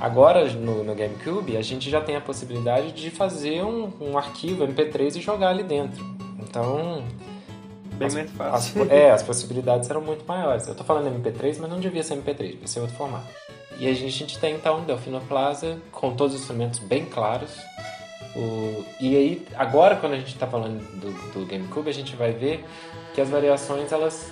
Agora, 0.00 0.50
no, 0.50 0.82
no 0.82 0.94
GameCube, 0.94 1.58
a 1.58 1.62
gente 1.62 1.90
já 1.90 2.00
tem 2.00 2.16
a 2.16 2.20
possibilidade 2.22 2.92
de 2.92 3.10
fazer 3.10 3.62
um, 3.62 3.92
um 4.00 4.16
arquivo 4.16 4.66
MP3 4.66 5.16
e 5.16 5.20
jogar 5.20 5.50
ali 5.50 5.62
dentro. 5.62 6.02
Então, 6.38 7.04
Bem 7.98 8.06
as, 8.06 8.14
mais 8.14 8.30
as, 8.30 8.36
fácil. 8.36 8.90
é, 8.90 9.10
as 9.10 9.22
possibilidades 9.22 9.90
eram 9.90 10.00
muito 10.00 10.24
maiores. 10.26 10.66
Eu 10.66 10.74
tô 10.74 10.82
falando 10.82 11.14
MP3, 11.14 11.58
mas 11.60 11.70
não 11.70 11.78
devia 11.78 12.02
ser 12.02 12.14
MP3, 12.14 12.52
devia 12.52 12.66
ser 12.66 12.80
outro 12.80 12.96
formato. 12.96 13.26
E 13.78 13.86
a 13.86 13.92
gente, 13.92 14.06
a 14.06 14.10
gente 14.10 14.38
tem 14.38 14.54
então 14.54 14.84
Delfino 14.84 15.20
Plaza 15.28 15.78
com 15.92 16.16
todos 16.16 16.34
os 16.34 16.40
instrumentos 16.40 16.78
bem 16.78 17.04
claros. 17.04 17.50
O, 18.36 18.84
e 19.00 19.16
aí, 19.16 19.46
agora 19.56 19.96
quando 19.96 20.12
a 20.12 20.18
gente 20.18 20.34
está 20.34 20.46
falando 20.46 20.78
do, 21.00 21.10
do 21.32 21.46
GameCube, 21.46 21.88
a 21.88 21.92
gente 21.92 22.14
vai 22.14 22.32
ver 22.32 22.64
que 23.14 23.20
as 23.20 23.30
variações 23.30 23.90
elas 23.92 24.30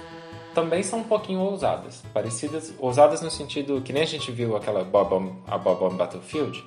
também 0.54 0.82
são 0.82 0.98
um 1.00 1.04
pouquinho 1.04 1.40
ousadas. 1.40 2.02
Parecidas, 2.12 2.74
ousadas 2.78 3.22
no 3.22 3.30
sentido 3.30 3.80
que 3.80 3.94
nem 3.94 4.02
a 4.02 4.06
gente 4.06 4.30
viu 4.30 4.56
aquela 4.56 4.84
Bob 4.84 5.14
on, 5.14 5.32
a 5.46 5.56
Bob 5.56 5.84
on 5.84 5.96
Battlefield, 5.96 6.62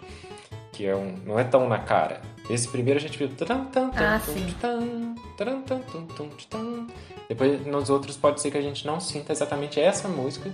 que 0.73 0.85
é 0.85 0.95
um, 0.95 1.15
não 1.25 1.39
é 1.39 1.43
tão 1.43 1.69
na 1.69 1.77
cara. 1.77 2.21
Esse 2.49 2.67
primeiro 2.67 2.99
a 2.99 3.01
gente 3.01 3.17
viu. 3.19 3.29
tan, 3.29 3.65
tan, 3.65 3.89
tan. 6.49 6.87
Depois 7.29 7.65
nos 7.67 7.89
outros 7.91 8.17
pode 8.17 8.41
ser 8.41 8.49
que 8.49 8.57
a 8.57 8.61
gente 8.61 8.85
não 8.85 8.99
sinta 8.99 9.31
exatamente 9.31 9.79
essa 9.79 10.07
música, 10.07 10.51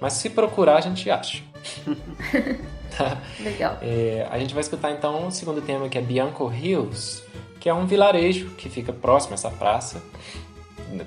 mas 0.00 0.14
se 0.14 0.30
procurar 0.30 0.78
a 0.78 0.80
gente 0.80 1.08
acha. 1.08 1.44
Tá? 2.96 3.20
Legal. 3.40 3.78
É, 3.82 4.26
a 4.30 4.38
gente 4.38 4.54
vai 4.54 4.62
escutar 4.62 4.90
então 4.90 5.28
o 5.28 5.30
segundo 5.30 5.60
tema 5.60 5.88
que 5.88 5.98
é 5.98 6.00
Bianco 6.00 6.50
Hills, 6.52 7.22
que 7.60 7.68
é 7.68 7.74
um 7.74 7.86
vilarejo 7.86 8.50
que 8.50 8.68
fica 8.68 8.92
próximo 8.92 9.32
a 9.32 9.34
essa 9.34 9.50
praça 9.50 10.02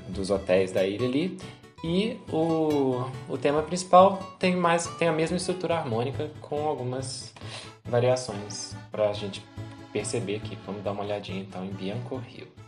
dos 0.07 0.29
hotéis 0.29 0.71
da 0.71 0.85
ilha 0.85 1.07
ali. 1.07 1.37
E 1.83 2.19
o, 2.31 3.03
o 3.27 3.37
tema 3.37 3.63
principal 3.63 4.35
tem 4.37 4.55
mais 4.55 4.85
tem 4.97 5.07
a 5.07 5.11
mesma 5.11 5.37
estrutura 5.37 5.75
harmônica 5.75 6.29
com 6.39 6.67
algumas 6.67 7.33
variações 7.83 8.75
para 8.91 9.09
a 9.09 9.13
gente 9.13 9.43
perceber 9.91 10.35
aqui. 10.35 10.57
Vamos 10.65 10.83
dar 10.83 10.91
uma 10.91 11.03
olhadinha 11.03 11.41
então 11.41 11.65
em 11.65 11.71
Bianco 11.71 12.21
Hill. 12.29 12.60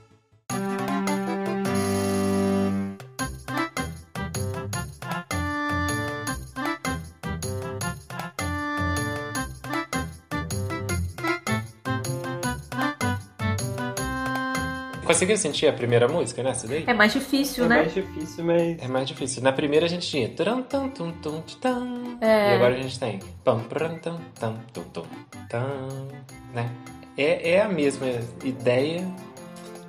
Conseguiu 15.24 15.38
sentir 15.38 15.68
a 15.68 15.74
primeira 15.74 16.08
música, 16.08 16.44
né? 16.44 16.52
Essa 16.52 16.68
daí? 16.68 16.84
É 16.86 16.94
mais 16.94 17.14
difícil, 17.14 17.66
É 17.66 17.68
né? 17.68 17.76
mais 17.78 17.94
difícil, 17.94 18.44
mas. 18.46 18.78
É 18.82 18.88
mais 18.88 19.08
difícil. 19.08 19.42
Na 19.44 19.52
primeira 19.52 19.86
a 19.86 19.90
gente 19.90 20.08
tinha. 20.08 20.30
tum, 20.30 20.90
tum. 21.50 22.18
É. 22.22 22.52
E 22.52 22.56
agora 22.56 22.76
a 22.76 22.82
gente 22.82 23.00
tem. 23.00 23.20
pam, 23.44 23.60
tum, 24.74 24.84
tum, 24.84 25.04
né? 26.54 26.70
É, 27.18 27.52
é 27.52 27.62
a 27.62 27.70
mesma 27.70 28.08
ideia, 28.44 29.08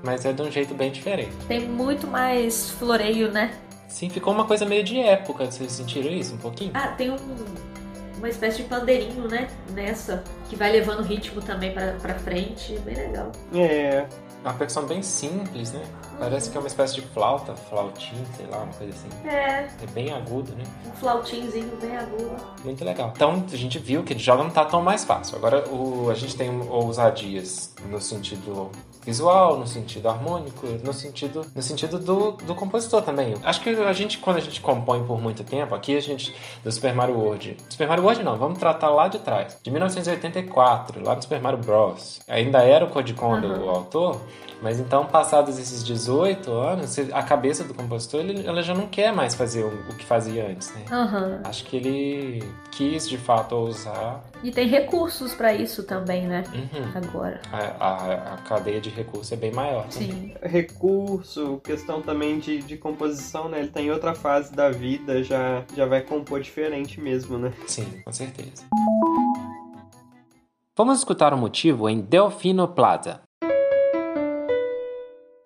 mas 0.02 0.24
é 0.24 0.32
de 0.32 0.42
um 0.42 0.50
jeito 0.50 0.74
bem 0.74 0.90
diferente. 0.90 1.32
Tem 1.48 1.66
muito 1.66 2.06
mais 2.06 2.70
floreio, 2.70 3.30
né? 3.30 3.52
Sim, 3.88 4.10
ficou 4.10 4.32
uma 4.34 4.44
coisa 4.44 4.64
meio 4.66 4.84
de 4.84 4.98
época. 4.98 5.50
Vocês 5.50 5.72
sentiram 5.72 6.10
isso 6.10 6.34
um 6.34 6.38
pouquinho? 6.38 6.72
Ah, 6.74 6.88
tem 6.88 7.10
um, 7.10 7.16
uma 8.18 8.28
espécie 8.28 8.58
de 8.58 8.64
pandeirinho, 8.64 9.28
né? 9.28 9.48
Nessa, 9.70 10.22
que 10.48 10.56
vai 10.56 10.70
levando 10.72 11.00
o 11.00 11.02
ritmo 11.02 11.40
também 11.40 11.72
pra, 11.72 11.92
pra 11.92 12.14
frente. 12.14 12.76
Bem 12.84 12.94
legal. 12.96 13.30
É. 13.54 14.06
Uma 14.44 14.52
percussão 14.52 14.84
bem 14.84 15.02
simples, 15.02 15.72
né? 15.72 15.82
Parece 16.18 16.50
que 16.50 16.56
é 16.56 16.60
uma 16.60 16.66
espécie 16.66 16.94
de 16.96 17.00
flauta, 17.00 17.56
flautim, 17.56 18.14
sei 18.36 18.46
lá, 18.46 18.58
uma 18.58 18.72
coisa 18.74 18.92
assim. 18.92 19.26
É, 19.28 19.70
É 19.82 19.86
bem 19.94 20.12
agudo, 20.12 20.54
né? 20.54 20.64
um 20.86 20.92
flautinzinho 20.92 21.74
bem 21.80 21.96
agudo. 21.96 22.36
Muito 22.62 22.84
legal. 22.84 23.10
Então 23.16 23.42
a 23.50 23.56
gente 23.56 23.78
viu 23.78 24.02
que 24.02 24.16
joga 24.18 24.42
não 24.44 24.50
tá 24.50 24.66
tão 24.66 24.82
mais 24.82 25.02
fácil. 25.02 25.36
Agora 25.36 25.66
o, 25.70 26.10
a 26.10 26.14
gente 26.14 26.36
tem 26.36 26.50
ousadias 26.68 27.72
no 27.88 27.98
sentido 28.00 28.70
visual, 29.04 29.58
no 29.58 29.66
sentido 29.66 30.08
harmônico, 30.08 30.66
no 30.82 30.92
sentido, 30.92 31.44
no 31.54 31.62
sentido 31.62 31.98
do, 31.98 32.32
do 32.32 32.54
compositor 32.54 33.02
também. 33.02 33.34
Acho 33.44 33.60
que 33.60 33.70
a 33.70 33.92
gente, 33.92 34.18
quando 34.18 34.36
a 34.38 34.40
gente 34.40 34.60
compõe 34.60 35.04
por 35.04 35.20
muito 35.20 35.44
tempo, 35.44 35.74
aqui 35.74 35.96
a 35.96 36.00
gente, 36.00 36.34
do 36.62 36.70
Super 36.72 36.94
Mario 36.94 37.16
World. 37.18 37.56
Super 37.68 37.88
Mario 37.88 38.04
World 38.04 38.22
não, 38.22 38.36
vamos 38.36 38.58
tratar 38.58 38.88
lá 38.90 39.08
de 39.08 39.18
trás. 39.18 39.56
De 39.62 39.70
1984, 39.70 41.02
lá 41.04 41.14
no 41.16 41.22
Super 41.22 41.40
Mario 41.40 41.58
Bros. 41.58 42.20
Ainda 42.28 42.62
era 42.62 42.84
o 42.84 42.88
Code 42.90 43.14
Kondo 43.14 43.46
Uhum. 43.48 43.66
o 43.66 43.70
autor, 43.70 44.20
mas 44.62 44.78
então, 44.80 45.04
passados 45.06 45.58
esses 45.58 45.84
18 45.84 46.50
anos, 46.52 46.96
a 47.12 47.22
cabeça 47.22 47.64
do 47.64 47.74
compositor, 47.74 48.20
ele, 48.20 48.46
ela 48.46 48.62
já 48.62 48.72
não 48.74 48.86
quer 48.86 49.12
mais 49.12 49.34
fazer 49.34 49.62
o, 49.64 49.68
o 49.90 49.94
que 49.96 50.04
fazia 50.04 50.46
antes, 50.48 50.72
né? 50.74 50.84
Aham. 50.90 51.40
Acho 51.44 51.64
que 51.64 51.76
ele 51.76 52.44
quis 52.70 53.08
de 53.08 53.18
fato 53.18 53.54
ousar. 53.54 54.22
E 54.42 54.50
tem 54.50 54.66
recursos 54.68 55.34
pra 55.34 55.52
isso 55.52 55.82
também, 55.82 56.26
né? 56.26 56.44
Uhum. 56.54 56.90
Agora. 56.94 57.40
A, 57.52 57.58
a- 57.86 58.34
a 58.34 58.36
cadeia 58.38 58.80
de 58.80 58.88
recursos 58.94 59.32
é 59.32 59.36
bem 59.36 59.52
maior. 59.52 59.88
também. 59.88 60.10
Sim. 60.10 60.34
Recurso, 60.42 61.60
questão 61.62 62.00
também 62.00 62.38
de, 62.38 62.62
de 62.62 62.76
composição, 62.76 63.48
né? 63.48 63.60
Ele 63.60 63.68
tá 63.68 63.80
em 63.80 63.90
outra 63.90 64.14
fase 64.14 64.52
da 64.52 64.70
vida, 64.70 65.22
já, 65.22 65.64
já 65.74 65.86
vai 65.86 66.00
compor 66.02 66.40
diferente 66.40 67.00
mesmo, 67.00 67.36
né? 67.36 67.52
Sim, 67.66 67.86
com 68.04 68.12
certeza. 68.12 68.64
Vamos 70.76 70.98
escutar 70.98 71.32
o 71.32 71.36
motivo 71.36 71.88
em 71.88 72.00
Delfino 72.00 72.66
Plaza. 72.66 73.20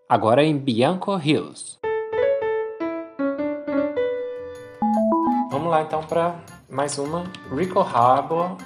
Agora 0.09 0.43
em 0.43 0.57
Bianco 0.57 1.19
Hills. 1.19 1.79
Vamos 5.51 5.69
lá 5.71 5.83
então 5.83 6.03
para 6.03 6.41
mais 6.71 6.99
uma 6.99 7.25
Rico 7.55 7.81
Harbor, 7.81 8.57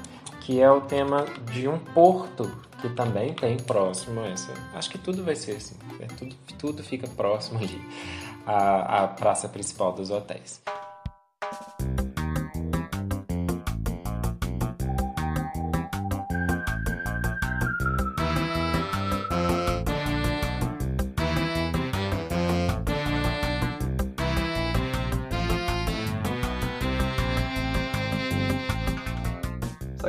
que 0.40 0.61
é 0.61 0.71
o 0.71 0.81
tema 0.81 1.25
de 1.53 1.66
um 1.66 1.79
porto 1.79 2.49
que 2.83 2.88
também 2.90 3.33
tem 3.33 3.57
próximo 3.57 4.21
essa. 4.23 4.53
Acho 4.75 4.90
que 4.90 4.99
tudo 4.99 5.25
vai 5.25 5.37
ser 5.37 5.57
assim. 5.57 5.77
é 6.01 6.07
tudo, 6.07 6.35
tudo 6.59 6.83
fica 6.83 7.07
próximo 7.07 7.61
ali 7.61 7.81
à, 8.45 9.05
à 9.05 9.09
praça 9.09 9.49
principal 9.49 9.92
dos 9.92 10.11
hotéis. 10.11 10.61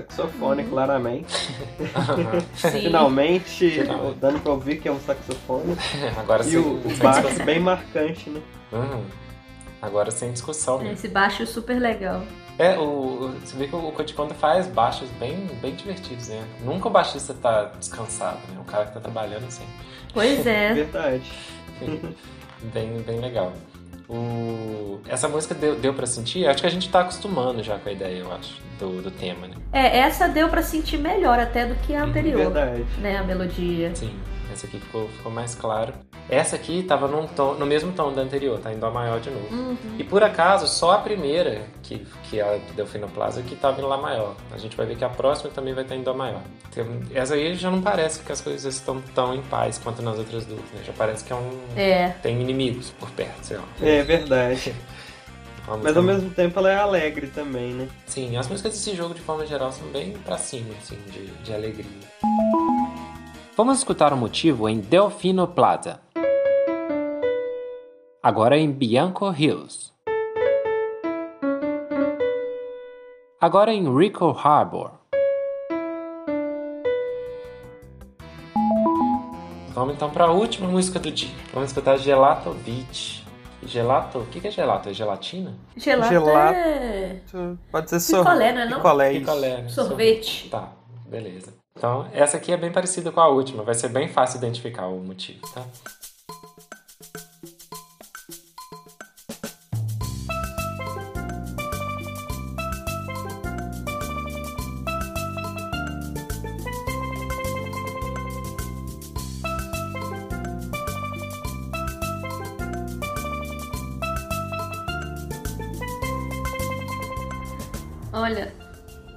Saxofone, 0.09 0.63
claramente. 0.65 1.33
Sim. 2.55 2.71
Finalmente, 2.81 3.69
Finalmente. 3.71 4.17
dando 4.19 4.39
pra 4.41 4.51
ouvir 4.51 4.77
que 4.79 4.87
é 4.87 4.91
um 4.91 4.99
saxofone. 4.99 5.75
Agora 6.17 6.43
E 6.43 6.51
sim. 6.51 6.57
o, 6.57 6.81
o 6.85 6.97
baixo 6.97 7.43
bem 7.43 7.59
marcante, 7.59 8.29
né? 8.29 8.41
Uhum. 8.71 9.03
Agora 9.81 10.11
sem 10.11 10.31
discussão 10.31 10.77
mesmo. 10.79 10.93
Esse 10.93 11.07
baixo 11.07 11.45
super 11.45 11.79
legal. 11.79 12.23
É, 12.57 12.77
o, 12.77 13.33
você 13.43 13.57
vê 13.57 13.67
que 13.67 13.75
o 13.75 13.91
Code 13.91 14.13
Kondo 14.13 14.33
faz 14.35 14.67
baixos 14.67 15.09
bem, 15.19 15.47
bem 15.61 15.75
divertidos, 15.75 16.27
né? 16.29 16.43
Nunca 16.63 16.87
o 16.87 16.91
baixista 16.91 17.33
tá 17.33 17.71
descansado, 17.79 18.37
né? 18.49 18.59
O 18.61 18.63
cara 18.63 18.85
que 18.85 18.93
tá 18.93 18.99
trabalhando 18.99 19.49
sempre. 19.49 19.73
Pois 20.13 20.45
é. 20.45 20.71
Verdade. 20.73 21.31
bem, 22.73 23.01
bem 23.01 23.19
legal. 23.19 23.51
O... 24.09 24.99
Essa 25.07 25.27
música 25.27 25.53
deu, 25.53 25.75
deu 25.75 25.93
pra 25.93 26.05
sentir? 26.05 26.47
Acho 26.47 26.61
que 26.61 26.67
a 26.67 26.71
gente 26.71 26.89
tá 26.89 27.01
acostumando 27.01 27.63
já 27.63 27.77
com 27.77 27.89
a 27.89 27.91
ideia, 27.91 28.19
eu 28.19 28.31
acho, 28.33 28.61
do, 28.79 29.01
do 29.01 29.11
tema, 29.11 29.47
né? 29.47 29.55
É, 29.71 29.99
essa 29.99 30.27
deu 30.27 30.49
pra 30.49 30.61
sentir 30.61 30.97
melhor 30.97 31.39
até 31.39 31.65
do 31.65 31.75
que 31.75 31.95
a 31.95 32.03
anterior. 32.03 32.37
Verdade. 32.37 32.83
Né, 32.99 33.17
a 33.17 33.23
melodia. 33.23 33.95
Sim, 33.95 34.13
essa 34.53 34.67
aqui 34.67 34.79
ficou, 34.79 35.09
ficou 35.09 35.31
mais 35.31 35.55
claro. 35.55 35.93
Essa 36.29 36.55
aqui 36.55 36.83
tava 36.83 37.07
num 37.07 37.27
tom, 37.27 37.55
no 37.55 37.65
mesmo 37.65 37.91
tom 37.91 38.13
da 38.13 38.21
anterior, 38.21 38.59
tá 38.59 38.71
em 38.71 38.79
Dó 38.79 38.89
maior 38.89 39.19
de 39.19 39.29
novo. 39.29 39.53
Uhum. 39.53 39.77
E 39.99 40.03
por 40.03 40.23
acaso, 40.23 40.67
só 40.67 40.93
a 40.93 40.97
primeira, 40.99 41.63
que, 41.81 42.05
que 42.23 42.39
é 42.39 42.43
a 42.43 42.57
do 42.57 42.73
Delfino 42.73 43.09
Plaza, 43.09 43.41
que 43.41 43.55
tava 43.55 43.81
em 43.81 43.83
Lá 43.83 43.97
maior. 43.97 44.35
A 44.51 44.57
gente 44.57 44.77
vai 44.77 44.85
ver 44.85 44.95
que 44.95 45.03
a 45.03 45.09
próxima 45.09 45.51
também 45.51 45.73
vai 45.73 45.83
estar 45.83 45.95
em 45.95 46.01
Dó 46.01 46.13
maior. 46.13 46.41
Então, 46.69 46.85
essa 47.13 47.33
aí 47.33 47.55
já 47.55 47.69
não 47.69 47.81
parece 47.81 48.21
que 48.21 48.31
as 48.31 48.39
coisas 48.39 48.73
estão 48.73 49.01
tão 49.13 49.35
em 49.35 49.41
paz 49.41 49.77
quanto 49.77 50.01
nas 50.01 50.17
outras 50.17 50.45
duas, 50.45 50.61
né? 50.73 50.81
Já 50.85 50.93
parece 50.93 51.23
que 51.23 51.33
é 51.33 51.35
um. 51.35 51.59
É. 51.75 52.09
Tem 52.21 52.39
inimigos 52.39 52.91
por 52.91 53.09
perto, 53.11 53.43
sei 53.43 53.57
lá. 53.57 53.63
É 53.81 54.01
verdade. 54.01 54.73
Mas 55.81 55.95
ao 55.95 56.03
mesmo 56.03 56.29
tempo 56.29 56.59
ela 56.59 56.71
é 56.71 56.75
alegre 56.75 57.27
também, 57.27 57.73
né? 57.73 57.87
Sim, 58.05 58.35
as 58.35 58.47
músicas 58.47 58.73
desse 58.73 58.95
jogo, 58.95 59.13
de 59.13 59.21
forma 59.21 59.45
geral, 59.45 59.71
são 59.71 59.87
bem 59.87 60.11
pra 60.25 60.37
cima, 60.37 60.73
assim, 60.81 60.97
de, 61.09 61.25
de 61.27 61.53
alegria. 61.53 61.85
Vamos 63.55 63.77
escutar 63.77 64.11
o 64.11 64.17
motivo 64.17 64.67
em 64.67 64.79
Delfino 64.79 65.47
Plaza. 65.47 65.99
Agora 68.21 68.57
em 68.57 68.71
Bianco 68.71 69.31
Hills. 69.31 69.93
Agora 73.39 73.71
em 73.71 73.95
Rico 73.95 74.31
Harbor. 74.31 74.93
Vamos 79.75 79.93
então 79.93 80.09
para 80.09 80.25
a 80.25 80.31
última 80.31 80.67
música 80.67 80.97
do 80.99 81.11
dia. 81.11 81.29
Vamos 81.53 81.69
escutar 81.69 81.95
Gelato 81.97 82.51
Beach. 82.65 83.23
Gelato? 83.61 84.17
O 84.17 84.25
que 84.25 84.47
é 84.47 84.49
gelato? 84.49 84.89
É 84.89 84.93
gelatina? 84.93 85.53
Gelato, 85.77 86.09
Gelato. 86.09 86.57
é 86.57 87.21
Pode 87.71 87.89
ser 87.91 87.99
sor... 87.99 88.25
Picolé, 88.25 88.51
não 88.51 88.61
é 88.61 88.65
não? 88.65 88.77
Picolé. 88.77 89.13
Picolé, 89.19 89.61
né? 89.61 89.69
sorvete. 89.69 90.49
Tá, 90.49 90.69
beleza. 91.07 91.62
Então, 91.75 92.07
essa 92.13 92.38
aqui 92.38 92.51
é 92.51 92.57
bem 92.57 92.71
parecida 92.71 93.12
com 93.12 93.19
a 93.19 93.27
última, 93.27 93.63
vai 93.63 93.73
ser 93.73 93.89
bem 93.89 94.07
fácil 94.07 94.38
identificar 94.38 94.88
o 94.88 94.99
motivo, 94.99 95.41
tá? 95.53 95.65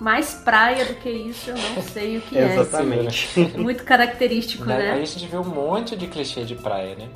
Mais 0.06 0.34
praia 0.34 0.84
do 0.84 0.94
que 0.94 1.10
isso, 1.10 1.50
eu 1.50 1.56
não 1.56 1.82
sei 1.82 2.18
o 2.18 2.20
que 2.20 2.38
é. 2.38 2.54
Exatamente. 2.54 3.40
Muito 3.58 3.82
característico, 3.82 4.64
Daí- 4.64 4.76
Aí 4.82 4.86
né? 4.98 5.02
a 5.02 5.04
gente 5.04 5.26
vê 5.26 5.36
um 5.36 5.42
monte 5.44 5.96
de 5.96 6.06
clichê 6.06 6.44
de 6.44 6.54
praia, 6.54 6.94
né? 6.94 7.08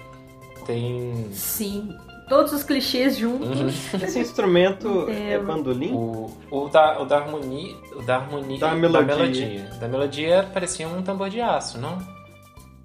Tem 0.66 1.28
Sim. 1.32 1.96
Todos 2.28 2.52
os 2.52 2.64
clichês 2.64 3.16
juntos. 3.16 3.48
Esse 3.94 4.18
instrumento 4.18 5.06
é 5.08 5.34
Entendo. 5.36 5.46
bandolim? 5.46 5.92
o, 5.92 6.36
o, 6.50 6.68
da, 6.68 7.00
o 7.00 7.04
da 7.04 7.18
harmonia. 7.18 7.76
O 7.94 8.02
da 8.02 8.16
harmonia. 8.16 8.58
Da 8.58 8.74
melodia. 8.74 9.16
melodia. 9.16 9.64
Da 9.80 9.86
melodia 9.88 10.48
parecia 10.52 10.88
um 10.88 11.00
tambor 11.02 11.30
de 11.30 11.40
aço, 11.40 11.78
não? 11.78 11.96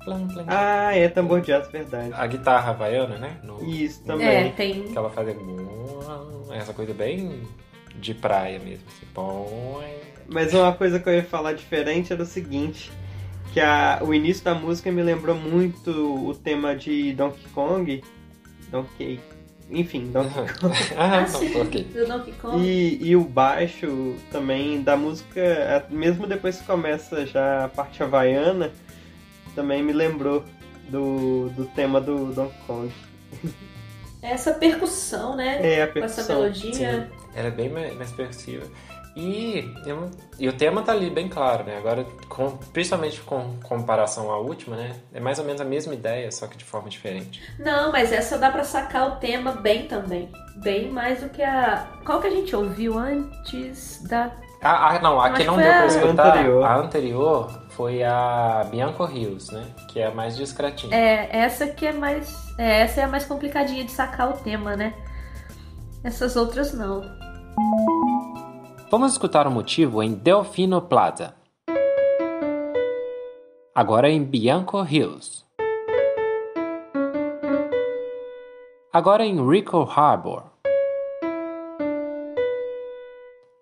Plam, 0.04 0.28
plam. 0.28 0.46
Ah, 0.48 0.96
é 0.96 1.10
tambor 1.10 1.42
de 1.42 1.52
aço, 1.52 1.72
verdade. 1.72 2.12
A 2.14 2.28
guitarra 2.28 2.70
havaiana, 2.72 3.18
né? 3.18 3.38
No, 3.44 3.64
Isso 3.68 4.02
É, 4.04 4.08
também. 4.08 4.52
tem. 4.52 4.84
Que 4.84 4.96
ela 4.98 5.10
fazia. 5.10 5.36
Essa 6.54 6.74
coisa 6.74 6.94
bem 6.94 7.42
de 8.00 8.14
praia 8.14 8.60
mesmo. 8.60 8.86
Assim. 8.88 9.06
Bom, 9.14 9.84
Mas 10.28 10.54
uma 10.54 10.74
coisa 10.74 11.00
que 11.00 11.08
eu 11.10 11.14
ia 11.14 11.24
falar 11.24 11.54
diferente 11.54 12.12
era 12.12 12.22
o 12.24 12.26
seguinte, 12.26 12.92
que 13.54 13.60
a, 13.60 14.00
o 14.02 14.14
início 14.14 14.44
da 14.44 14.54
música 14.54 14.92
me 14.92 15.02
lembrou 15.02 15.36
muito 15.36 15.92
o 16.30 16.34
tema 16.36 16.76
de 16.76 17.14
Donkey 17.14 17.48
Kong, 17.54 18.04
Donkey, 18.70 19.20
enfim, 19.70 20.12
Donkey 20.12 20.54
Kong. 20.60 20.76
ah, 20.98 21.22
Ah, 21.22 21.26
sim. 21.28 21.52
Do 21.52 22.08
Donkey 22.08 22.34
Kong. 22.42 22.58
E, 22.58 23.00
e 23.02 23.16
o 23.16 23.24
baixo 23.24 24.16
também 24.32 24.82
da 24.82 24.98
música, 24.98 25.40
é, 25.40 25.86
mesmo 25.90 26.28
depois 26.28 26.58
que 26.58 26.66
começa 26.66 27.26
já 27.26 27.66
a 27.66 27.70
parte 27.70 28.02
havaiana, 28.04 28.72
também 29.56 29.82
me 29.82 29.94
lembrou 29.94 30.44
do, 30.90 31.50
do 31.50 31.66
tema 31.66 32.02
do 32.02 32.34
Donkey 32.34 32.60
Kong. 32.68 32.92
Essa 34.32 34.54
percussão, 34.54 35.36
né? 35.36 35.60
É, 35.62 35.84
a 35.84 35.88
Com 35.88 36.00
essa 36.00 36.16
percussão. 36.24 36.36
melodia. 36.42 36.74
Sim, 36.74 37.08
ela 37.36 37.48
é 37.48 37.52
bem 37.52 37.70
mais, 37.70 38.12
percussiva. 38.12 38.66
E, 39.16 39.74
eu- 39.86 40.12
e 40.38 40.50
o 40.50 40.54
tema 40.54 40.82
tá 40.82 40.92
ali 40.92 41.10
bem 41.10 41.30
claro, 41.30 41.64
né? 41.64 41.78
Agora, 41.78 42.06
com- 42.28 42.58
principalmente 42.74 43.22
com 43.22 43.56
comparação 43.64 44.30
à 44.30 44.38
última, 44.38 44.76
né? 44.76 44.92
É 45.14 45.22
mais 45.22 45.40
ou 45.40 45.46
menos 45.46 45.62
a 45.62 45.64
mesma 45.64 45.94
ideia, 45.94 46.30
só 46.34 46.48
que 46.48 46.58
de 46.58 46.66
forma 46.66 46.90
diferente. 46.90 47.42
Não, 47.58 47.94
mas 47.94 48.12
essa 48.12 48.38
dá 48.38 48.52
pra 48.52 48.66
sacar 48.66 49.08
o 49.08 49.16
tema 49.16 49.54
bem 49.54 49.88
também. 49.88 50.30
Bem 50.58 50.90
mais 50.92 51.22
do 51.22 51.30
que 51.30 51.42
a. 51.42 51.88
Qual 52.06 52.20
que 52.20 52.28
a 52.28 52.30
gente 52.30 52.54
ouviu 52.54 52.98
antes 52.98 54.04
da. 54.04 54.32
Ah, 54.62 54.90
ah, 54.96 55.00
não, 55.00 55.20
a 55.22 55.26
Acho 55.28 55.36
que 55.36 55.44
não 55.46 55.58
deu 55.58 55.70
a- 55.72 55.76
pra 55.78 55.86
escutar, 55.86 56.28
anterior. 56.34 56.64
a 56.66 56.76
anterior 56.78 57.65
foi 57.76 58.04
a 58.04 58.66
Bianco 58.72 59.04
Rios, 59.04 59.50
né? 59.50 59.68
Que 59.90 60.00
é 60.00 60.08
a 60.08 60.12
mais 60.12 60.38
discretinha. 60.38 60.96
É, 60.96 61.38
essa 61.38 61.68
que 61.68 61.86
é 61.86 61.92
mais. 61.92 62.34
É, 62.58 62.82
essa 62.82 63.02
é 63.02 63.04
a 63.04 63.08
mais 63.08 63.26
complicadinha 63.26 63.84
de 63.84 63.92
sacar 63.92 64.30
o 64.30 64.38
tema, 64.38 64.76
né? 64.76 64.94
Essas 66.04 66.36
outras 66.36 66.74
não. 66.74 67.02
Vamos 68.90 69.12
escutar 69.12 69.46
o 69.46 69.52
motivo 69.52 70.02
em 70.02 70.14
Delfino 70.14 70.82
Plaza. 70.82 71.36
Agora 73.74 74.10
em 74.10 74.24
Bianco 74.24 74.86
Hills. 74.86 75.44
Agora 78.94 79.26
em 79.26 79.46
Rico 79.46 79.82
Harbor. 79.84 80.44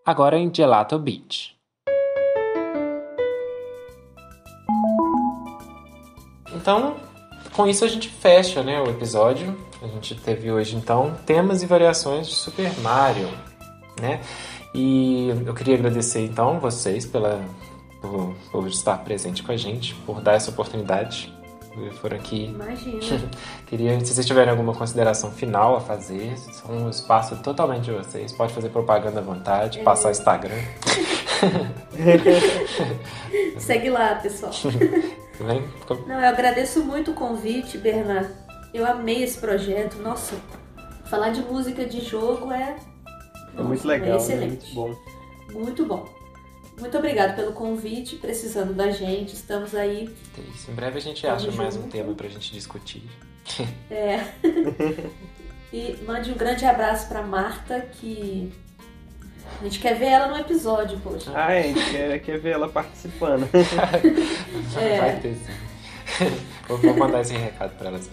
Agora 0.05 0.37
em 0.37 0.53
Gelato 0.53 0.99
Beach. 0.99 1.57
Então, 6.63 6.95
com 7.51 7.67
isso 7.67 7.83
a 7.83 7.89
gente 7.89 8.07
fecha 8.07 8.63
né, 8.63 8.81
o 8.81 8.89
episódio. 8.89 9.53
A 9.81 9.87
gente 9.87 10.15
teve 10.15 10.49
hoje 10.49 10.77
então 10.77 11.13
temas 11.25 11.61
e 11.61 11.65
variações 11.65 12.25
de 12.25 12.35
Super 12.35 12.71
Mario, 12.79 13.27
né? 13.99 14.21
E 14.73 15.27
eu 15.45 15.53
queria 15.53 15.75
agradecer 15.75 16.21
então 16.21 16.61
vocês 16.61 17.05
pela, 17.05 17.43
por, 18.01 18.33
por 18.49 18.65
estar 18.69 18.97
presente 18.99 19.43
com 19.43 19.51
a 19.51 19.57
gente, 19.57 19.93
por 20.05 20.21
dar 20.21 20.35
essa 20.35 20.51
oportunidade. 20.51 21.33
Por 21.99 22.13
aqui. 22.13 22.45
Imagina. 22.45 23.29
Queria, 23.65 23.99
se 23.99 24.13
vocês 24.13 24.27
tiverem 24.27 24.51
alguma 24.51 24.75
consideração 24.75 25.31
final 25.31 25.75
a 25.75 25.81
fazer, 25.81 26.35
é 26.35 26.71
um 26.71 26.87
espaço 26.87 27.35
totalmente 27.37 27.85
de 27.85 27.91
vocês. 27.91 28.31
Pode 28.31 28.53
fazer 28.53 28.69
propaganda 28.69 29.19
à 29.19 29.23
vontade, 29.23 29.79
passar 29.79 30.11
Instagram. 30.11 30.61
Segue 33.57 33.89
lá, 33.89 34.15
pessoal. 34.15 34.53
Vem, 35.39 35.63
Não, 36.07 36.19
eu 36.19 36.29
agradeço 36.29 36.83
muito 36.83 37.11
o 37.11 37.13
convite, 37.13 37.77
Bernardo. 37.77 38.33
Eu 38.73 38.85
amei 38.85 39.23
esse 39.23 39.39
projeto. 39.39 39.97
Nossa, 39.97 40.35
falar 41.05 41.29
de 41.29 41.41
música 41.41 41.85
de 41.85 42.01
jogo 42.01 42.51
é. 42.51 42.77
É 43.55 43.61
muito 43.61 43.85
Nossa, 43.85 43.87
legal, 43.87 44.09
né? 44.09 44.15
excelente. 44.17 44.73
muito 44.73 44.75
bom. 44.75 44.95
Muito 45.51 45.85
bom. 45.85 46.23
Muito 46.79 46.97
obrigado 46.97 47.35
pelo 47.35 47.53
convite, 47.53 48.15
precisando 48.15 48.73
da 48.73 48.89
gente, 48.89 49.33
estamos 49.33 49.75
aí. 49.75 50.13
Isso. 50.53 50.71
Em 50.71 50.73
breve 50.73 50.97
a 50.97 51.01
gente 51.01 51.25
acha 51.27 51.51
mais 51.51 51.75
um 51.75 51.87
tema 51.87 52.13
pra 52.13 52.27
gente 52.27 52.51
discutir. 52.51 53.03
É. 53.91 54.19
e 55.71 55.97
mande 56.05 56.31
um 56.31 56.35
grande 56.35 56.65
abraço 56.65 57.07
pra 57.07 57.21
Marta, 57.21 57.79
que 57.81 58.51
a 59.59 59.63
gente 59.63 59.79
quer 59.79 59.95
ver 59.95 60.05
ela 60.07 60.27
no 60.27 60.37
episódio, 60.37 60.99
poxa. 60.99 61.31
Ah, 61.33 61.51
é, 61.53 61.59
a 61.59 61.63
gente 61.63 61.91
quer, 61.91 62.19
quer 62.19 62.39
ver 62.39 62.51
ela 62.51 62.69
participando. 62.69 63.47
É. 64.79 64.99
Vai 64.99 65.19
ter 65.19 65.35
sim. 65.35 66.33
Vou, 66.67 66.77
vou 66.77 66.95
mandar 66.97 67.21
esse 67.21 67.33
recado 67.35 67.71
pra 67.77 67.89
ela 67.89 67.99
sim. 67.99 68.11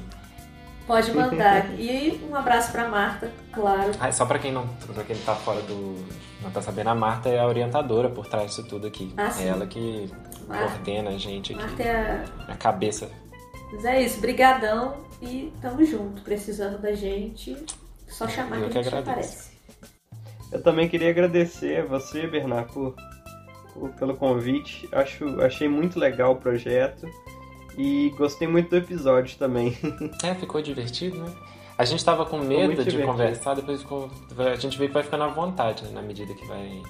Pode 0.87 1.12
mandar. 1.12 1.70
E 1.79 2.20
um 2.29 2.35
abraço 2.35 2.72
pra 2.72 2.88
Marta, 2.88 3.31
claro. 3.53 3.92
Ah, 4.00 4.11
só 4.11 4.26
pra 4.26 4.38
quem 4.38 4.50
não 4.53 4.66
pra 4.92 5.05
quem 5.05 5.16
tá 5.18 5.35
fora 5.37 5.61
do. 5.62 6.05
não 6.42 6.50
tá 6.50 6.61
sabendo, 6.61 6.88
a 6.90 6.94
Marta 6.94 7.29
é 7.29 7.38
a 7.38 7.46
orientadora 7.46 8.09
por 8.09 8.26
trás 8.26 8.46
disso 8.50 8.64
tudo 8.66 8.87
aqui. 8.88 9.12
Ah, 9.16 9.31
é 9.38 9.46
ela 9.46 9.66
que 9.66 10.11
Marta, 10.48 10.64
coordena 10.66 11.11
a 11.11 11.18
gente 11.18 11.53
aqui. 11.53 11.62
Marta 11.62 11.83
é 11.83 12.24
a 12.48 12.53
A 12.53 12.57
cabeça. 12.57 13.09
Mas 13.72 13.85
é 13.85 14.03
isso, 14.03 14.20
brigadão 14.20 14.96
e 15.22 15.53
tamo 15.62 15.85
junto. 15.85 16.22
Precisando 16.22 16.79
da 16.79 16.92
gente, 16.92 17.57
só 18.09 18.26
chamar 18.26 18.57
Eu 18.57 18.64
que 18.64 18.70
que 18.70 18.79
a 18.79 18.83
gente 18.83 18.94
agradeço. 18.94 19.11
aparece. 19.11 19.50
Eu 20.53 20.63
também 20.63 20.89
queria 20.89 21.11
agradecer 21.11 21.81
a 21.83 21.85
você, 21.87 22.27
Bernardo, 22.27 22.73
por, 22.73 22.95
por- 23.73 23.91
pelo 23.91 24.17
convite. 24.17 24.89
Acho, 24.93 25.41
achei 25.43 25.69
muito 25.69 25.99
legal 25.99 26.33
o 26.33 26.37
projeto 26.37 27.07
e 27.79 28.11
gostei 28.19 28.49
muito 28.49 28.71
do 28.71 28.77
episódio 28.77 29.37
também. 29.39 29.77
É, 30.25 30.35
ficou 30.35 30.61
divertido, 30.61 31.19
né? 31.19 31.33
A 31.79 31.85
gente 31.85 32.05
tava 32.05 32.27
com 32.27 32.39
medo 32.39 32.69
de 32.75 32.77
divertido. 32.85 33.07
conversar, 33.07 33.55
depois 33.55 33.81
ficou- 33.81 34.11
a 34.39 34.55
gente 34.57 34.77
vê 34.79 34.87
que 34.89 34.93
vai 34.95 35.03
ficando 35.03 35.25
à 35.25 35.29
vontade 35.29 35.83
né, 35.85 35.91
na 35.95 36.03
medida 36.03 36.35
que 36.35 36.45
vai 36.47 36.83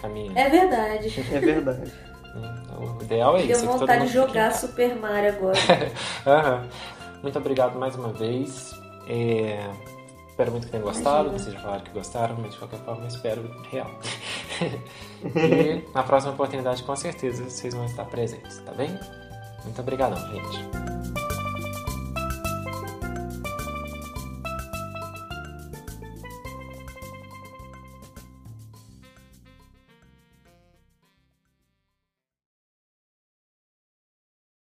caminhando. 0.00 0.38
É 0.38 0.48
verdade. 0.48 1.08
É 1.32 1.40
verdade. 1.40 1.92
Então, 2.28 2.96
o 2.98 3.02
ideal 3.02 3.36
é 3.36 3.42
Deu 3.42 3.50
isso. 3.56 3.66
todo 3.66 3.78
vontade 3.80 4.06
de 4.06 4.12
jogar 4.12 4.32
casa. 4.50 4.66
Super 4.68 4.94
Mario 4.96 5.30
agora. 5.30 5.58
Aham. 6.24 6.68
Muito 7.22 7.36
obrigado 7.38 7.76
mais 7.80 7.96
uma 7.96 8.12
vez. 8.12 8.78
É, 9.08 9.68
Espero 10.38 10.52
muito 10.52 10.66
que 10.66 10.70
tenham 10.70 10.86
gostado. 10.86 11.32
Vocês 11.32 11.52
já 11.52 11.58
falaram 11.60 11.82
que 11.82 11.90
gostaram, 11.90 12.36
mas 12.40 12.52
de 12.52 12.58
qualquer 12.58 12.78
forma 12.84 13.02
eu 13.02 13.08
espero 13.08 13.62
real. 13.72 13.90
e 15.34 15.92
na 15.92 16.04
próxima 16.04 16.32
oportunidade, 16.32 16.80
com 16.84 16.94
certeza, 16.94 17.42
vocês 17.42 17.74
vão 17.74 17.84
estar 17.86 18.04
presentes, 18.04 18.56
tá 18.58 18.70
bem? 18.70 18.96
Muito 19.64 19.80
obrigadão, 19.80 20.16
gente. 20.30 21.37